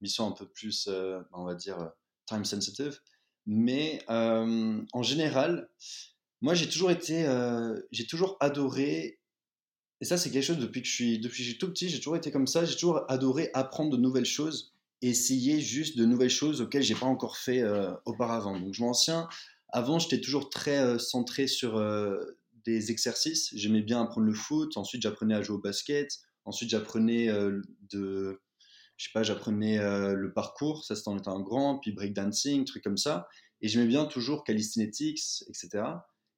[0.00, 0.88] missions un peu plus,
[1.32, 1.90] on va dire,
[2.26, 3.00] time sensitive.
[3.46, 5.68] Mais en général,
[6.40, 7.26] moi, j'ai toujours été,
[7.92, 9.18] j'ai toujours adoré
[10.00, 11.98] et ça, c'est quelque chose depuis que je suis, depuis que je tout petit, j'ai
[11.98, 12.64] toujours été comme ça.
[12.64, 17.06] J'ai toujours adoré apprendre de nouvelles choses, essayer juste de nouvelles choses auxquelles j'ai pas
[17.06, 18.58] encore fait euh, auparavant.
[18.58, 19.28] Donc, je m'en souviens.
[19.70, 23.50] Avant, j'étais toujours très euh, centré sur euh, des exercices.
[23.54, 24.76] J'aimais bien apprendre le foot.
[24.76, 26.18] Ensuite, j'apprenais à jouer au basket.
[26.44, 27.28] Ensuite, j'apprenais
[27.90, 28.40] de,
[28.96, 30.84] je sais pas, j'apprenais le parcours.
[30.84, 31.78] Ça, c'était en étant grand.
[31.78, 33.28] Puis breakdancing, trucs comme ça.
[33.60, 35.84] Et j'aimais bien toujours calisthenics, etc.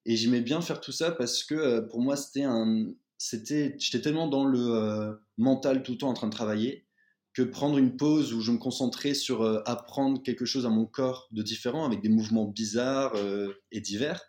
[0.06, 2.86] Et j'aimais bien faire tout ça parce que pour moi, c'était un,
[3.18, 6.86] c'était, j'étais tellement dans le euh, mental tout le temps en train de travailler
[7.34, 10.86] que prendre une pause où je me concentrais sur euh, apprendre quelque chose à mon
[10.86, 14.22] corps de différent avec des mouvements bizarres euh, et divers,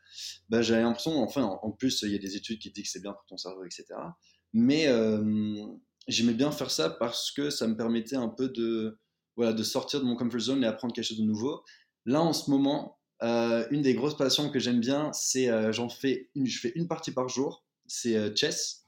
[0.49, 3.01] bah, j'avais l'impression, enfin, en, plus, il y a des études qui disent que c'est
[3.01, 3.85] bien pour ton cerveau, etc.
[4.53, 4.87] Mais
[6.09, 8.99] j'aimais bien faire ça parce que ça me permettait un peu de,
[9.35, 11.63] voilà, de sortir de mon comfort zone et apprendre quelque chose de nouveau.
[12.05, 16.59] Là, en ce moment, une des grosses passions que j'aime bien, c'est j'en fais je
[16.59, 18.85] fais une partie par jour, c'est chess.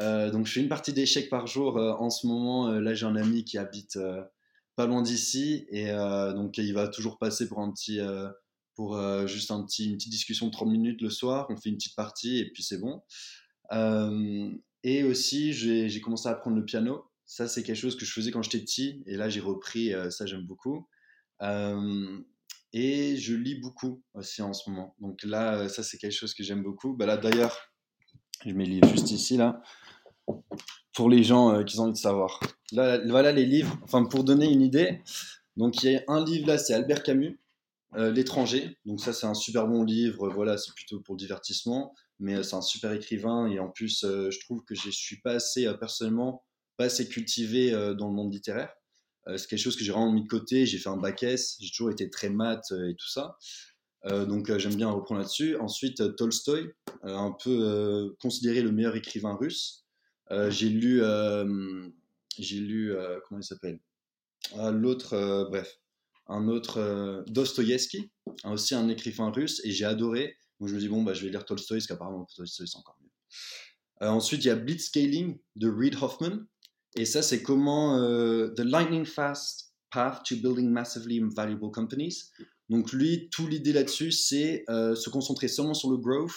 [0.00, 2.68] Euh, donc je fais une partie d'échecs par jour euh, en ce moment.
[2.68, 3.98] Euh, là j'ai un ami qui habite
[4.76, 5.92] pas loin d'ici et
[6.34, 8.00] donc il va toujours passer pour un petit
[8.74, 11.46] pour juste un petit, une petite discussion de 30 minutes le soir.
[11.50, 13.02] On fait une petite partie et puis c'est bon.
[14.82, 17.04] Et aussi j'ai commencé à apprendre le piano.
[17.26, 19.92] Ça c'est quelque chose que je faisais quand j'étais petit et là j'ai repris.
[20.10, 20.88] ça j'aime beaucoup.
[22.72, 24.94] et je lis beaucoup aussi en ce moment.
[25.00, 26.94] Donc là, ça c'est quelque chose que j'aime beaucoup.
[26.94, 27.56] Bah là d'ailleurs,
[28.44, 29.62] je mets les livres juste ici là
[30.94, 32.40] pour les gens euh, qui ont envie de savoir.
[32.72, 33.78] Là, voilà les livres.
[33.82, 35.00] Enfin, pour donner une idée,
[35.56, 37.40] donc il y a un livre là, c'est Albert Camus,
[37.96, 38.78] euh, L'étranger.
[38.84, 40.28] Donc ça, c'est un super bon livre.
[40.28, 44.04] Voilà, c'est plutôt pour le divertissement, mais euh, c'est un super écrivain et en plus,
[44.04, 46.44] je trouve que je suis pas assez personnellement
[46.76, 48.72] pas assez cultivé dans le monde littéraire.
[49.26, 50.64] c'est quelque chose que j'ai vraiment mis de côté.
[50.64, 51.58] J'ai fait un bac S.
[51.60, 53.36] J'ai toujours été très maths et tout ça.
[54.06, 55.56] donc j'aime bien reprendre là-dessus.
[55.56, 56.70] Ensuite, Tolstoy,
[57.02, 59.84] un peu considéré le meilleur écrivain russe.
[60.32, 61.88] Euh, j'ai lu, euh,
[62.38, 63.80] j'ai lu, euh, comment il s'appelle?
[64.56, 65.80] Ah, L'autre, bref,
[66.28, 68.10] un autre, Dostoïevski,
[68.44, 70.36] aussi un écrivain russe, et j'ai adoré.
[70.60, 72.98] Donc je me dis, bon, bah, je vais lire Tolstoy, parce qu'apparemment Tolstoy, c'est encore
[73.00, 74.08] mieux.
[74.08, 76.44] ensuite, il y a Blitzscaling de Reid Hoffman.
[76.96, 82.30] Et ça, c'est comment The Lightning Fast Path to Building Massively Valuable Companies.
[82.68, 86.32] Donc lui, tout l'idée là-dessus, c'est se concentrer seulement sur le growth.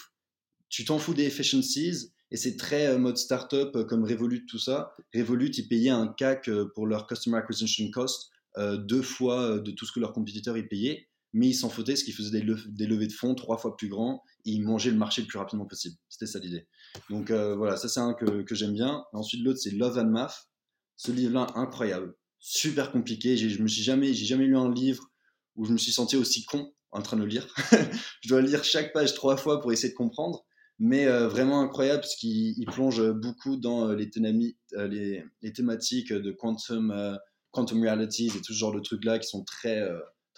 [0.69, 4.57] Tu t'en fous des efficiencies et c'est très euh, mode startup euh, comme Revolut, tout
[4.57, 4.95] ça.
[5.13, 9.87] Revolut, ils payaient un CAC euh, pour leur Customer Acquisition Cost deux fois de tout
[9.87, 13.07] ce que leurs compétiteurs y payaient, mais ils s'en foutaient parce qu'ils faisaient des, levées
[13.07, 15.95] de fonds trois fois plus grands et ils mangeaient le marché le plus rapidement possible.
[16.09, 16.67] C'était ça l'idée.
[17.09, 19.03] Donc voilà, ça c'est un que, j'aime bien.
[19.13, 20.49] Ensuite, l'autre c'est Love and Math.
[20.95, 23.35] Ce livre-là, incroyable, super compliqué.
[23.35, 25.09] Je me suis jamais, j'ai jamais lu un livre
[25.55, 27.47] où je me suis senti aussi con en train de le lire.
[28.21, 30.45] je dois lire chaque page trois fois pour essayer de comprendre
[30.79, 36.11] mais euh, vraiment incroyable parce qu'il plonge beaucoup dans euh, les, euh, les, les, thématiques
[36.11, 37.17] de quantum,
[37.51, 39.81] quantum realities et tout ce genre de trucs-là qui sont très,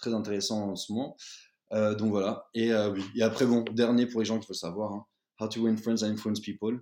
[0.06, 1.16] très intéressants en ce moment.
[1.72, 2.46] donc voilà.
[2.54, 3.04] Et, oui.
[3.14, 5.04] et après, bon, dernier pour les gens qui veulent savoir, hein.
[5.38, 6.80] How to Win Friends and Influence People.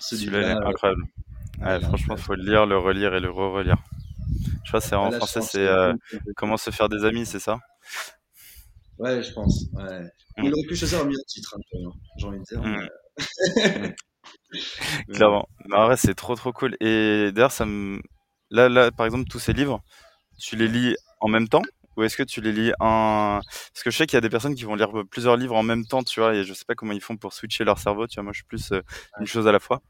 [0.00, 1.04] Celui-là est incroyable.
[1.82, 3.76] franchement, il faut le lire, le relire et le re-relire.
[4.64, 5.68] Je crois que c'est en français, c'est
[6.36, 7.58] Comment se faire des amis, c'est ça?
[8.98, 9.66] Ouais, je pense.
[9.72, 10.02] Ouais.
[10.36, 10.44] Mm.
[10.44, 12.62] Il aurait pu choisir un meilleur titre, hein, j'ai envie de dire.
[12.62, 13.94] Mm.
[15.14, 15.48] Clairement.
[15.72, 16.76] En vrai, c'est trop trop cool.
[16.80, 18.00] Et d'ailleurs, ça me...
[18.50, 19.82] là, là, par exemple, tous ces livres,
[20.38, 21.62] tu les lis en même temps?
[21.96, 24.30] Ou est-ce que tu les lis un Parce que je sais qu'il y a des
[24.30, 26.74] personnes qui vont lire plusieurs livres en même temps, tu vois, et je sais pas
[26.74, 28.24] comment ils font pour switcher leur cerveau, tu vois.
[28.24, 28.82] Moi, je suis plus euh,
[29.18, 29.82] une chose à la fois.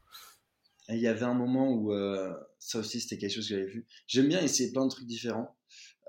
[0.89, 3.85] il y avait un moment où euh, ça aussi, c'était quelque chose que j'avais vu.
[4.07, 5.55] J'aime bien essayer plein de trucs différents,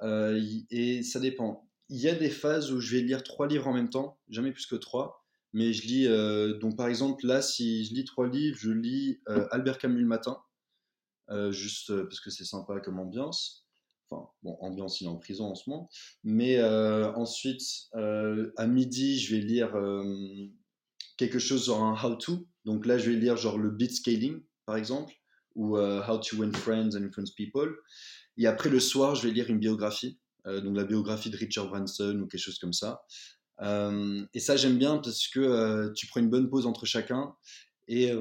[0.03, 3.69] euh, et ça dépend il y a des phases où je vais lire trois livres
[3.69, 5.27] en même temps, jamais plus que trois.
[5.53, 9.77] Mais je lis, donc par exemple, là, si je lis trois livres, je lis Albert
[9.77, 10.39] Camus le matin,
[11.51, 13.62] juste parce que c'est sympa comme ambiance.
[14.13, 15.89] Enfin, bon, ambiance, il est en prison en ce moment.
[16.25, 19.75] Mais ensuite, à midi, je vais lire
[21.17, 22.47] quelque chose sur un how-to.
[22.65, 25.13] Donc là, je vais lire genre le beat scaling, par exemple,
[25.55, 27.77] ou How to Win Friends and Influence People.
[28.37, 30.19] Et après, le soir, je vais lire une biographie.
[30.47, 33.03] Euh, donc la biographie de Richard Branson ou quelque chose comme ça.
[33.61, 37.35] Euh, et ça, j'aime bien parce que euh, tu prends une bonne pause entre chacun.
[37.89, 38.13] Et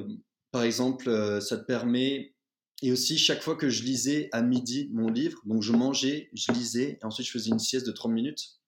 [0.52, 1.06] par exemple,
[1.42, 2.36] ça te permet.
[2.82, 6.52] Et aussi, chaque fois que je lisais à midi mon livre, donc je mangeais, je
[6.52, 8.60] lisais, et ensuite je faisais une sieste de 30 minutes.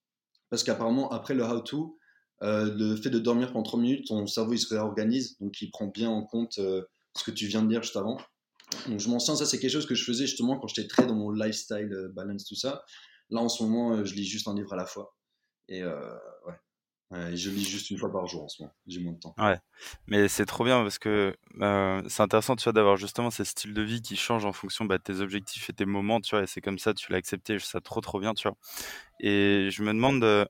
[0.50, 1.98] Parce qu'apparemment, après le how-to,
[2.42, 5.88] le fait de dormir pendant 30 minutes, ton cerveau il se réorganise, donc il prend
[5.88, 6.60] bien en compte
[7.16, 8.18] ce que tu viens de dire juste avant.
[8.88, 11.06] Donc je m'en sens, ça c'est quelque chose que je faisais justement quand j'étais très
[11.06, 12.84] dans mon lifestyle euh, balance, tout ça.
[13.30, 15.16] Là en ce moment, euh, je lis juste un livre à la fois.
[15.70, 16.12] Et euh,
[17.14, 18.74] je lis juste une fois par jour en ce moment.
[18.88, 19.36] J'ai moins de temps.
[19.38, 19.58] Ouais,
[20.08, 21.36] mais c'est trop bien parce que
[22.08, 24.98] c'est intéressant, tu vois, d'avoir justement ces styles de vie qui changent en fonction bah,
[24.98, 27.60] de tes objectifs et tes moments, tu vois, et c'est comme ça, tu l'as accepté,
[27.60, 28.58] je ça trop trop bien, tu vois.
[29.20, 30.48] Et je me demande,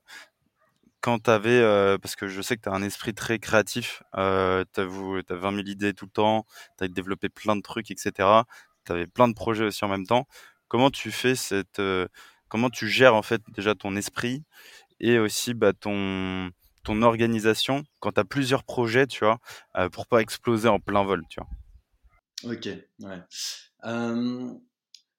[1.00, 1.60] quand tu avais,
[1.98, 5.54] parce que je sais que tu as un esprit très créatif, euh, tu as, 20
[5.54, 6.46] 000 idées tout le temps,
[6.78, 8.44] tu as développé plein de trucs, etc.
[8.86, 10.26] Tu avais plein de projets aussi en même temps.
[10.68, 11.80] Comment tu fais cette.
[12.48, 14.44] comment tu gères en fait déjà ton esprit
[15.00, 16.50] et aussi bah, ton,
[16.84, 19.38] ton organisation quand tu as plusieurs projets, tu vois,
[19.76, 21.48] euh, pour pas exploser en plein vol, tu vois.
[22.52, 22.68] Ok,
[23.00, 24.52] ouais.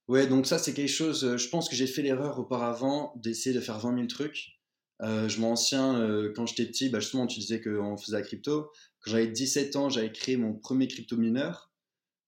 [0.07, 1.37] ouais, donc ça, c'est quelque chose.
[1.37, 4.55] Je pense que j'ai fait l'erreur auparavant d'essayer de faire 20 000 trucs.
[5.01, 8.21] Euh, je m'en souviens, euh, quand j'étais petit, bah justement, tu disais qu'on faisait la
[8.21, 8.71] crypto.
[9.01, 11.71] Quand j'avais 17 ans, j'avais créé mon premier crypto-mineur.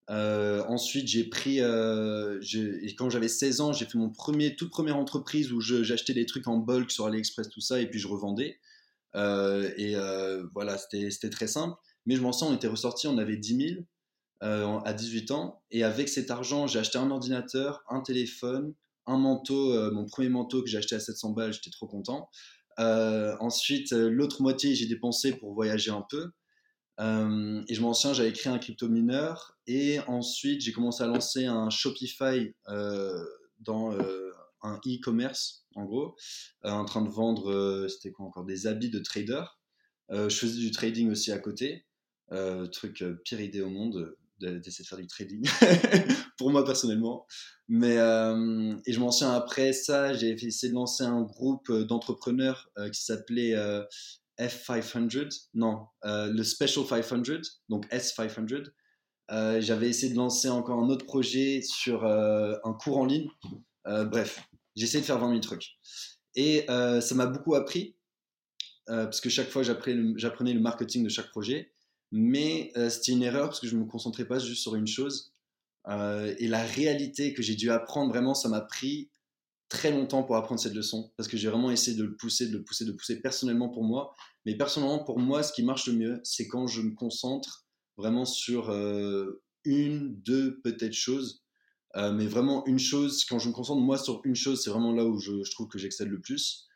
[0.09, 4.97] Euh, ensuite, j'ai pris, et quand j'avais 16 ans, j'ai fait mon premier, toute première
[4.97, 8.59] entreprise où j'achetais des trucs en bulk sur AliExpress, tout ça, et puis je revendais.
[9.15, 9.95] et
[10.53, 11.75] voilà, c'était très simple.
[12.05, 13.81] Mais je m'en sens, on était ressorti, on avait 10 000
[14.41, 15.61] à 18 ans.
[15.71, 18.73] Et avec cet argent, j'ai acheté un ordinateur, un téléphone,
[19.07, 22.29] un manteau, mon premier manteau que j'ai acheté à 700 balles, j'étais trop content.
[22.79, 26.31] Euh, ensuite, euh, l'autre moitié, j'ai dépensé pour voyager un peu.
[26.99, 29.57] Euh, et je m'en souviens, j'avais créé un crypto mineur.
[29.67, 32.53] Et ensuite, j'ai commencé à lancer un Shopify
[33.59, 33.91] dans
[34.61, 36.15] un e-commerce, en gros,
[36.63, 39.43] en train de vendre, c'était quoi encore, des habits de trader.
[40.09, 41.85] je faisais du trading aussi à côté.
[42.71, 45.47] truc pire idée au monde d'essayer de faire du trading
[46.37, 47.25] pour moi personnellement
[47.67, 51.83] mais euh, et je m'en souviens après ça j'ai essayé de lancer un groupe euh,
[51.83, 53.55] d'entrepreneurs euh, qui s'appelait
[54.39, 57.21] F500 non le Special 500
[57.69, 58.71] donc S500
[59.59, 63.29] j'avais essayé de lancer encore un autre projet sur un cours en ligne.
[63.85, 64.41] Bref
[64.75, 65.77] j'ai essayé de faire 20 000 trucs.
[66.35, 67.95] Et ça m'a beaucoup appris
[68.85, 71.71] parce que chaque fois j'apprenais le marketing de chaque projet.
[72.11, 74.87] Mais euh, c'était une erreur parce que je ne me concentrais pas juste sur une
[74.87, 75.33] chose.
[75.87, 79.09] Euh, et la réalité que j'ai dû apprendre, vraiment, ça m'a pris
[79.69, 81.11] très longtemps pour apprendre cette leçon.
[81.17, 83.83] Parce que j'ai vraiment essayé de le pousser, de le pousser, de pousser personnellement pour
[83.83, 84.13] moi.
[84.45, 87.65] Mais personnellement, pour moi, ce qui marche le mieux, c'est quand je me concentre
[87.97, 91.43] vraiment sur euh, une, deux, peut-être choses.
[91.95, 95.03] mais vraiment une chose, quand je me concentre moi sur une chose, c'est vraiment là
[95.03, 96.67] où je, trouve que j'excelle le plus.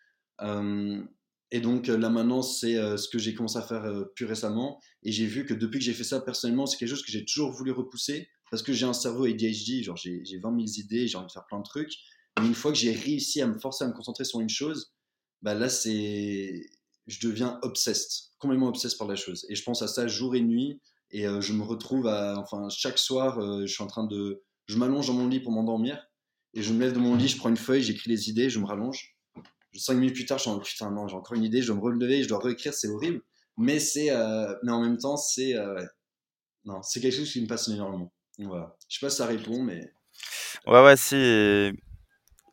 [1.52, 4.80] Et donc là maintenant, c'est ce que j'ai commencé à faire plus récemment.
[5.04, 7.24] Et j'ai vu que depuis que j'ai fait ça personnellement, c'est quelque chose que j'ai
[7.24, 11.18] toujours voulu repousser parce que j'ai un cerveau ADHD, genre j'ai 20 000 idées, j'ai
[11.18, 11.94] envie de faire plein de trucs.
[12.42, 14.94] Mais une fois que j'ai réussi à me forcer à me concentrer sur une chose,
[15.42, 16.66] bah là c'est,
[17.08, 19.46] je deviens obsessed, complètement obsessed par la chose.
[19.50, 20.82] Et je pense à ça jour et nuit.
[21.12, 25.08] Et je me retrouve à, enfin chaque soir, je suis en train de, je m'allonge
[25.08, 26.08] dans mon lit pour m'endormir.
[26.54, 28.60] Et je me lève de mon lit, je prends une feuille, j'écris les idées, je
[28.60, 29.16] me rallonge.
[29.74, 31.78] Cinq minutes plus tard, je suis en putain, non, j'ai encore une idée, je dois
[31.78, 33.22] me relever, je dois réécrire, c'est horrible.
[33.58, 35.82] Mais c'est, euh, mais en même temps, c'est, euh,
[36.66, 38.14] non, c'est quelque chose qui me passionne énormément.
[38.38, 38.76] Voilà.
[38.90, 39.94] Je sais pas si ça répond, mais.
[40.66, 41.16] Ouais, ouais, si.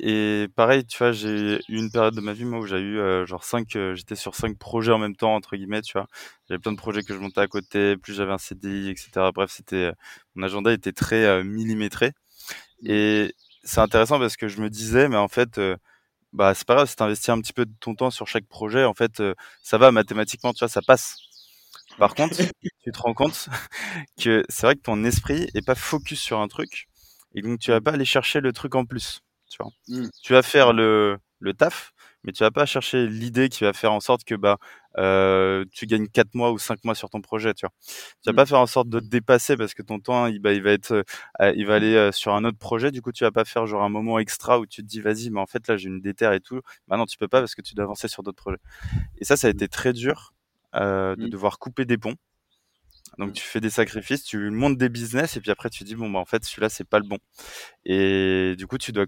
[0.01, 2.99] Et, pareil, tu vois, j'ai eu une période de ma vie moi où j'ai eu
[2.99, 6.07] euh, genre cinq, j'étais sur cinq projets en même temps entre guillemets, tu vois.
[6.49, 9.11] J'avais plein de projets que je montais à côté, plus j'avais un CDI, etc.
[9.35, 9.93] Bref, c'était
[10.35, 12.13] mon agenda était très millimétré.
[12.83, 12.91] Mmh.
[12.91, 13.35] Et
[13.65, 15.59] c'est intéressant parce que je me disais, mais en fait
[16.33, 18.85] bah c'est pas grave, si t'investis un petit peu de ton temps sur chaque projet,
[18.85, 21.17] en fait, euh, ça va mathématiquement, tu vois, ça passe.
[21.99, 22.37] Par contre,
[22.85, 23.49] tu te rends compte
[24.21, 26.89] que c'est vrai que ton esprit est pas focus sur un truc,
[27.35, 29.71] et donc tu vas pas aller chercher le truc en plus, tu vois.
[29.89, 30.09] Mmh.
[30.23, 31.93] Tu vas faire le, le taf,
[32.25, 34.59] mais tu vas pas chercher l'idée qui va faire en sorte que bah
[34.99, 37.73] euh, tu gagnes 4 mois ou 5 mois sur ton projet, tu vois.
[38.23, 38.37] Tu vas mmh.
[38.37, 40.73] pas faire en sorte de te dépasser parce que ton temps il, bah, il va
[40.73, 41.05] être
[41.41, 43.67] euh, il va aller euh, sur un autre projet, du coup tu vas pas faire
[43.67, 46.01] genre un moment extra où tu te dis vas-y mais en fait là j'ai une
[46.01, 46.61] déterre et tout.
[46.89, 48.59] Bah non, tu peux pas parce que tu dois avancer sur d'autres projets.
[49.19, 50.35] Et ça ça a été très dur
[50.75, 51.31] de mmh.
[51.31, 52.15] devoir couper des ponts.
[53.19, 53.33] Donc mmh.
[53.33, 56.19] tu fais des sacrifices, tu montes des business et puis après tu dis bon bah
[56.19, 57.19] en fait celui-là c'est pas le bon.
[57.85, 59.07] Et du coup tu dois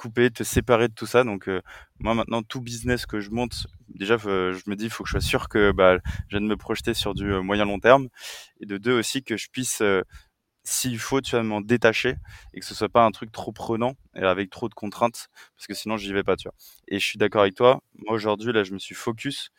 [0.00, 1.24] couper, te séparer de tout ça.
[1.24, 1.60] Donc euh,
[1.98, 5.12] moi maintenant tout business que je monte, déjà je me dis il faut que je
[5.12, 5.98] sois sûr que bah,
[6.28, 8.08] je viens de me projeter sur du euh, moyen long terme
[8.60, 10.02] et de deux aussi que je puisse euh,
[10.64, 12.14] s'il faut tu vas m'en détacher
[12.54, 15.66] et que ce soit pas un truc trop prenant et avec trop de contraintes parce
[15.66, 16.54] que sinon j'y vais pas tu vois.
[16.88, 17.82] Et je suis d'accord avec toi.
[17.98, 19.50] Moi aujourd'hui là je me suis focus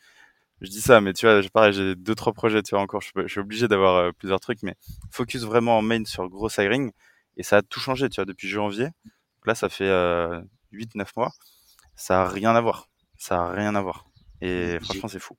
[0.60, 3.26] je dis ça, mais tu vois, pareil, j'ai deux, trois projets, tu vois, encore, je,
[3.26, 4.76] suis obligé d'avoir plusieurs trucs, mais
[5.10, 6.92] focus vraiment en main sur gros hiring,
[7.36, 8.90] et ça a tout changé, tu vois, depuis janvier
[9.46, 11.32] là, ça fait 8-9 euh, mois.
[11.96, 12.88] Ça a rien à voir.
[13.18, 14.06] Ça a rien à voir.
[14.40, 15.36] Et franchement, c'est fou.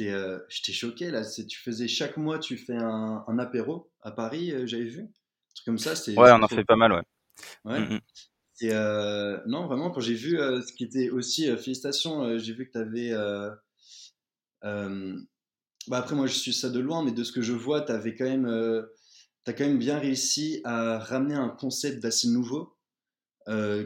[0.00, 1.22] Euh, j'étais choqué là.
[1.24, 5.08] Tu faisais chaque mois, tu fais un, apéro à Paris, euh, j'avais vu?
[5.54, 5.94] trucs comme ça.
[6.12, 7.02] Ouais, on en fait pas mal, ouais.
[7.64, 7.80] Ouais.
[7.80, 8.00] Mm, mm.
[8.60, 12.72] Et euh, non, vraiment, quand j'ai vu ce qui était aussi, félicitations, j'ai vu que
[12.72, 13.12] tu avais.
[14.62, 17.92] bah après, moi, je suis ça de loin, mais de ce que je vois, tu
[17.92, 18.46] avais quand même.
[19.46, 22.76] as quand même bien réussi à ramener un concept d'assez nouveau,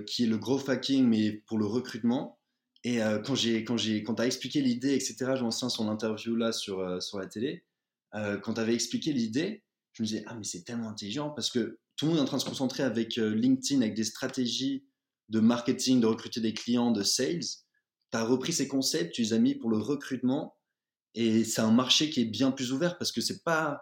[0.06, 2.38] qui est le growth hacking, mais pour le recrutement.
[2.84, 6.52] Et quand j'ai quand j'ai quand as expliqué l'idée, etc., j'en sais son interview là
[6.52, 7.64] sur sur la télé.
[8.12, 11.78] quand tu avais expliqué l'idée, je me disais ah mais c'est tellement intelligent parce que
[11.96, 14.84] tout le monde est en train de se concentrer avec euh, LinkedIn, avec des stratégies
[15.28, 17.44] de marketing, de recruter des clients, de sales.
[18.10, 20.56] Tu as repris ces concepts, tu les as mis pour le recrutement.
[21.14, 23.80] Et c'est un marché qui est bien plus ouvert parce que c'est pas.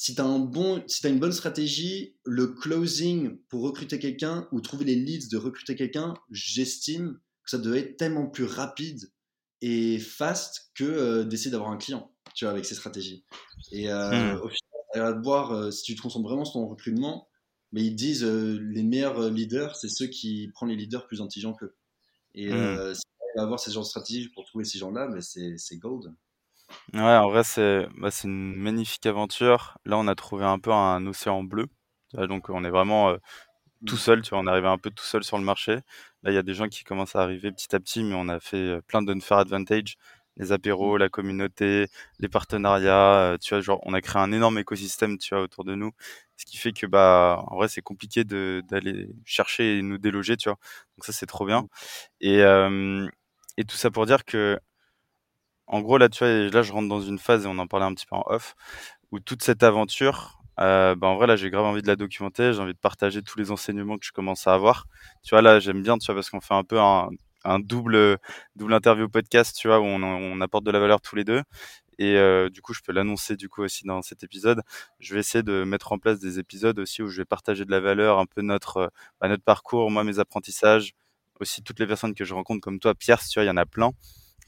[0.00, 4.46] Si tu as, un bon, si as une bonne stratégie, le closing pour recruter quelqu'un
[4.52, 9.10] ou trouver les leads de recruter quelqu'un, j'estime que ça doit être tellement plus rapide
[9.60, 13.24] et fast que euh, d'essayer d'avoir un client, tu vois, avec ces stratégies.
[13.72, 14.40] Et euh, hmm.
[14.40, 17.28] au final, à voir euh, si tu te concentres vraiment sur ton recrutement,
[17.72, 21.20] mais ils disent euh, les meilleurs euh, leaders, c'est ceux qui prennent les leaders plus
[21.20, 21.74] intelligents qu'eux.
[22.36, 22.94] Et mmh.
[22.94, 23.02] si
[23.34, 26.14] tu avoir ces genres de stratégies pour trouver ces gens-là, mais c'est gold.
[26.94, 27.42] Ouais, en vrai,
[27.98, 29.76] bah, c'est une magnifique aventure.
[29.84, 31.66] Là, on a trouvé un peu un océan bleu.
[32.14, 33.14] Donc, on est vraiment
[33.86, 33.98] tout mmh.
[33.98, 35.76] seul, tu vois, on est arrivé un peu tout seul sur le marché.
[36.24, 38.28] Là, il y a des gens qui commencent à arriver petit à petit, mais on
[38.28, 39.96] a fait plein d'unfair advantage
[40.38, 40.98] les apéros, mmh.
[41.00, 41.86] la communauté,
[42.20, 45.64] les partenariats, euh, tu vois, genre on a créé un énorme écosystème, tu vois, autour
[45.64, 45.92] de nous,
[46.36, 50.48] ce qui fait que bah en vrai c'est compliqué d'aller chercher et nous déloger, tu
[50.50, 50.58] vois.
[50.98, 51.62] Donc ça c'est trop bien.
[51.62, 51.68] Mmh.
[52.22, 52.42] Et
[53.58, 54.58] et tout ça pour dire que
[55.68, 57.86] en gros là tu vois, là je rentre dans une phase et on en parlait
[57.86, 58.56] un petit peu en off
[59.12, 62.52] où toute cette aventure euh, bah en vrai là j'ai grave envie de la documenter,
[62.52, 64.86] j'ai envie de partager tous les enseignements que je commence à avoir.
[65.22, 67.10] Tu vois là j'aime bien tu vois parce qu'on fait un peu un
[67.44, 68.18] un double,
[68.56, 71.42] double interview podcast, tu vois, où on, on apporte de la valeur tous les deux.
[71.98, 74.62] Et euh, du coup, je peux l'annoncer du coup aussi dans cet épisode.
[75.00, 77.70] Je vais essayer de mettre en place des épisodes aussi où je vais partager de
[77.70, 80.92] la valeur, un peu notre, bah, notre parcours, moi, mes apprentissages,
[81.40, 83.56] aussi toutes les personnes que je rencontre comme toi, Pierre, tu vois, il y en
[83.56, 83.92] a plein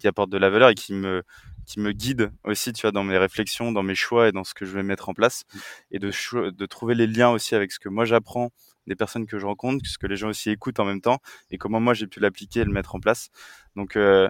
[0.01, 1.23] qui apportent de la valeur et qui me,
[1.67, 4.55] qui me guident aussi, tu vois, dans mes réflexions, dans mes choix et dans ce
[4.55, 5.45] que je vais mettre en place.
[5.93, 6.11] Et de,
[6.51, 8.51] de trouver les liens aussi avec ce que moi j'apprends
[8.87, 11.21] des personnes que je rencontre, ce que les gens aussi écoutent en même temps,
[11.51, 13.29] et comment moi j'ai pu l'appliquer et le mettre en place.
[13.77, 14.29] Donc, euh,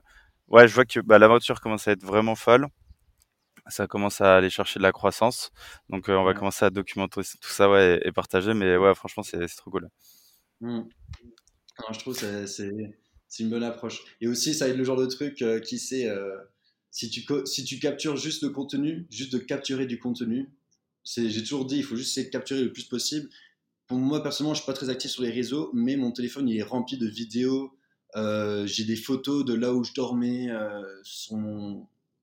[0.49, 2.69] ouais, je vois que bah, l'aventure commence à être vraiment folle.
[3.69, 5.53] Ça commence à aller chercher de la croissance.
[5.89, 8.53] Donc, euh, on va commencer à documenter tout ça ouais, et, partager.
[8.53, 9.89] Mais ouais, franchement, c'est trop cool.
[10.61, 10.83] Mmh.
[11.93, 12.99] je trouve que c'est
[13.39, 14.03] une bonne approche.
[14.21, 16.13] Et aussi, ça aide le genre de truc euh, qui sait,
[16.91, 20.51] si, tu, si tu captures juste le contenu, juste de capturer du contenu,
[21.05, 23.31] j'ai toujours dit, il faut juste essayer de capturer le plus possible
[23.97, 26.63] moi, personnellement, je suis pas très actif sur les réseaux, mais mon téléphone, il est
[26.63, 27.73] rempli de vidéos.
[28.17, 30.83] Euh, j'ai des photos de là où je dormais, euh,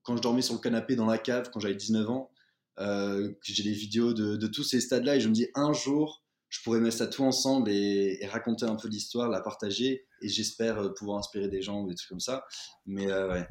[0.04, 2.32] quand je dormais sur le canapé dans la cave, quand j'avais 19 ans.
[2.80, 6.62] Euh, j'ai des vidéos de, tous ces stades-là et je me dis un jour, je
[6.64, 11.20] pourrais mettre ça tout ensemble et, raconter un peu l'histoire, la partager et j'espère pouvoir
[11.20, 12.46] inspirer des gens ou des trucs comme ça.
[12.86, 13.48] Mais ouais,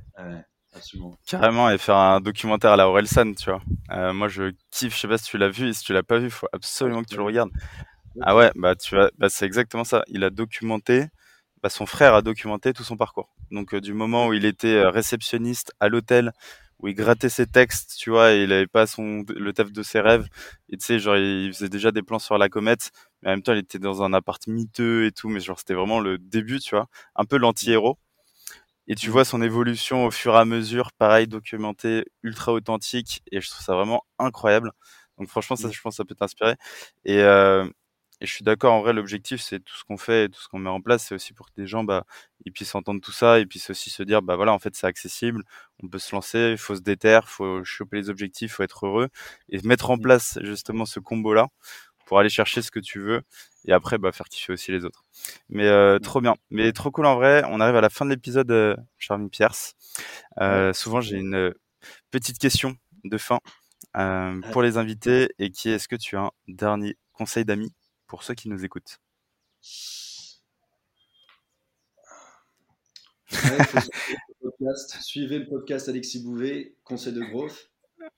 [0.74, 1.16] absolument.
[1.26, 4.12] Carrément, et faire un documentaire à la Orelsan, tu vois.
[4.12, 6.18] moi, je kiffe, je sais pas si tu l'as vu, et si tu l'as pas
[6.18, 7.50] vu, il faut absolument que tu le regardes.
[8.22, 10.02] Ah ouais, bah tu bah c'est exactement ça.
[10.08, 11.06] Il a documenté,
[11.62, 13.28] bah son frère a documenté tout son parcours.
[13.50, 16.32] Donc euh, du moment où il était euh, réceptionniste à l'hôtel,
[16.80, 19.82] où il grattait ses textes, tu vois, et il avait pas son le taf de
[19.82, 20.26] ses rêves.
[20.68, 22.90] Et tu sais, genre il faisait déjà des plans sur la comète,
[23.22, 25.74] mais en même temps il était dans un appart miteux et tout, mais genre c'était
[25.74, 27.98] vraiment le début, tu vois, un peu l'anti-héros.
[28.88, 33.40] Et tu vois son évolution au fur et à mesure, pareil, documenté, ultra authentique, et
[33.40, 34.70] je trouve ça vraiment incroyable.
[35.18, 36.54] Donc franchement, ça, je pense, ça peut t'inspirer.
[37.04, 37.66] Et, euh,
[38.20, 40.48] et je suis d'accord, en vrai, l'objectif, c'est tout ce qu'on fait et tout ce
[40.48, 42.04] qu'on met en place, c'est aussi pour que des gens, bah,
[42.44, 44.86] ils puissent entendre tout ça et puissent aussi se dire, bah voilà, en fait, c'est
[44.86, 45.42] accessible,
[45.82, 48.62] on peut se lancer, il faut se déterre, il faut choper les objectifs, il faut
[48.62, 49.08] être heureux
[49.50, 50.02] et mettre en mmh.
[50.02, 51.48] place justement ce combo-là
[52.06, 53.22] pour aller chercher ce que tu veux
[53.66, 55.04] et après, bah, faire kiffer aussi les autres.
[55.50, 56.00] Mais euh, mmh.
[56.00, 57.42] trop bien, mais trop cool en vrai.
[57.48, 59.74] On arrive à la fin de l'épisode, euh, Charmy Pierce.
[60.40, 61.52] Euh, souvent, j'ai une
[62.10, 63.40] petite question de fin
[63.96, 67.72] euh, pour les invités et qui est, est-ce que tu as un dernier conseil d'amis
[68.06, 69.00] pour ceux qui nous écoutent
[75.00, 77.70] Suivez le podcast Alexis Bouvet, conseil de growth.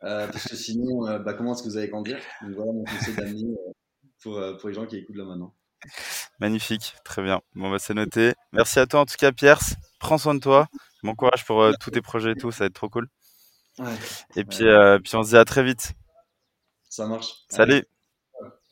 [0.05, 2.19] Euh, parce que sinon, euh, bah, comment est-ce que vous allez grandir?
[2.43, 3.73] Donc voilà mon conseil d'amis euh,
[4.23, 5.55] pour, pour, les gens qui écoutent là maintenant.
[6.41, 7.41] Magnifique, très bien.
[7.55, 8.35] Bon, bah, c'est noté.
[8.53, 9.61] Merci à toi en tout cas, Pierre.
[9.99, 10.69] Prends soin de toi.
[11.03, 13.09] Bon courage pour tous tes projets et tout, ça va être trop cool.
[14.37, 14.65] et puis,
[15.05, 15.93] puis on se dit à très vite.
[16.89, 17.45] Ça marche.
[17.49, 17.85] Salut.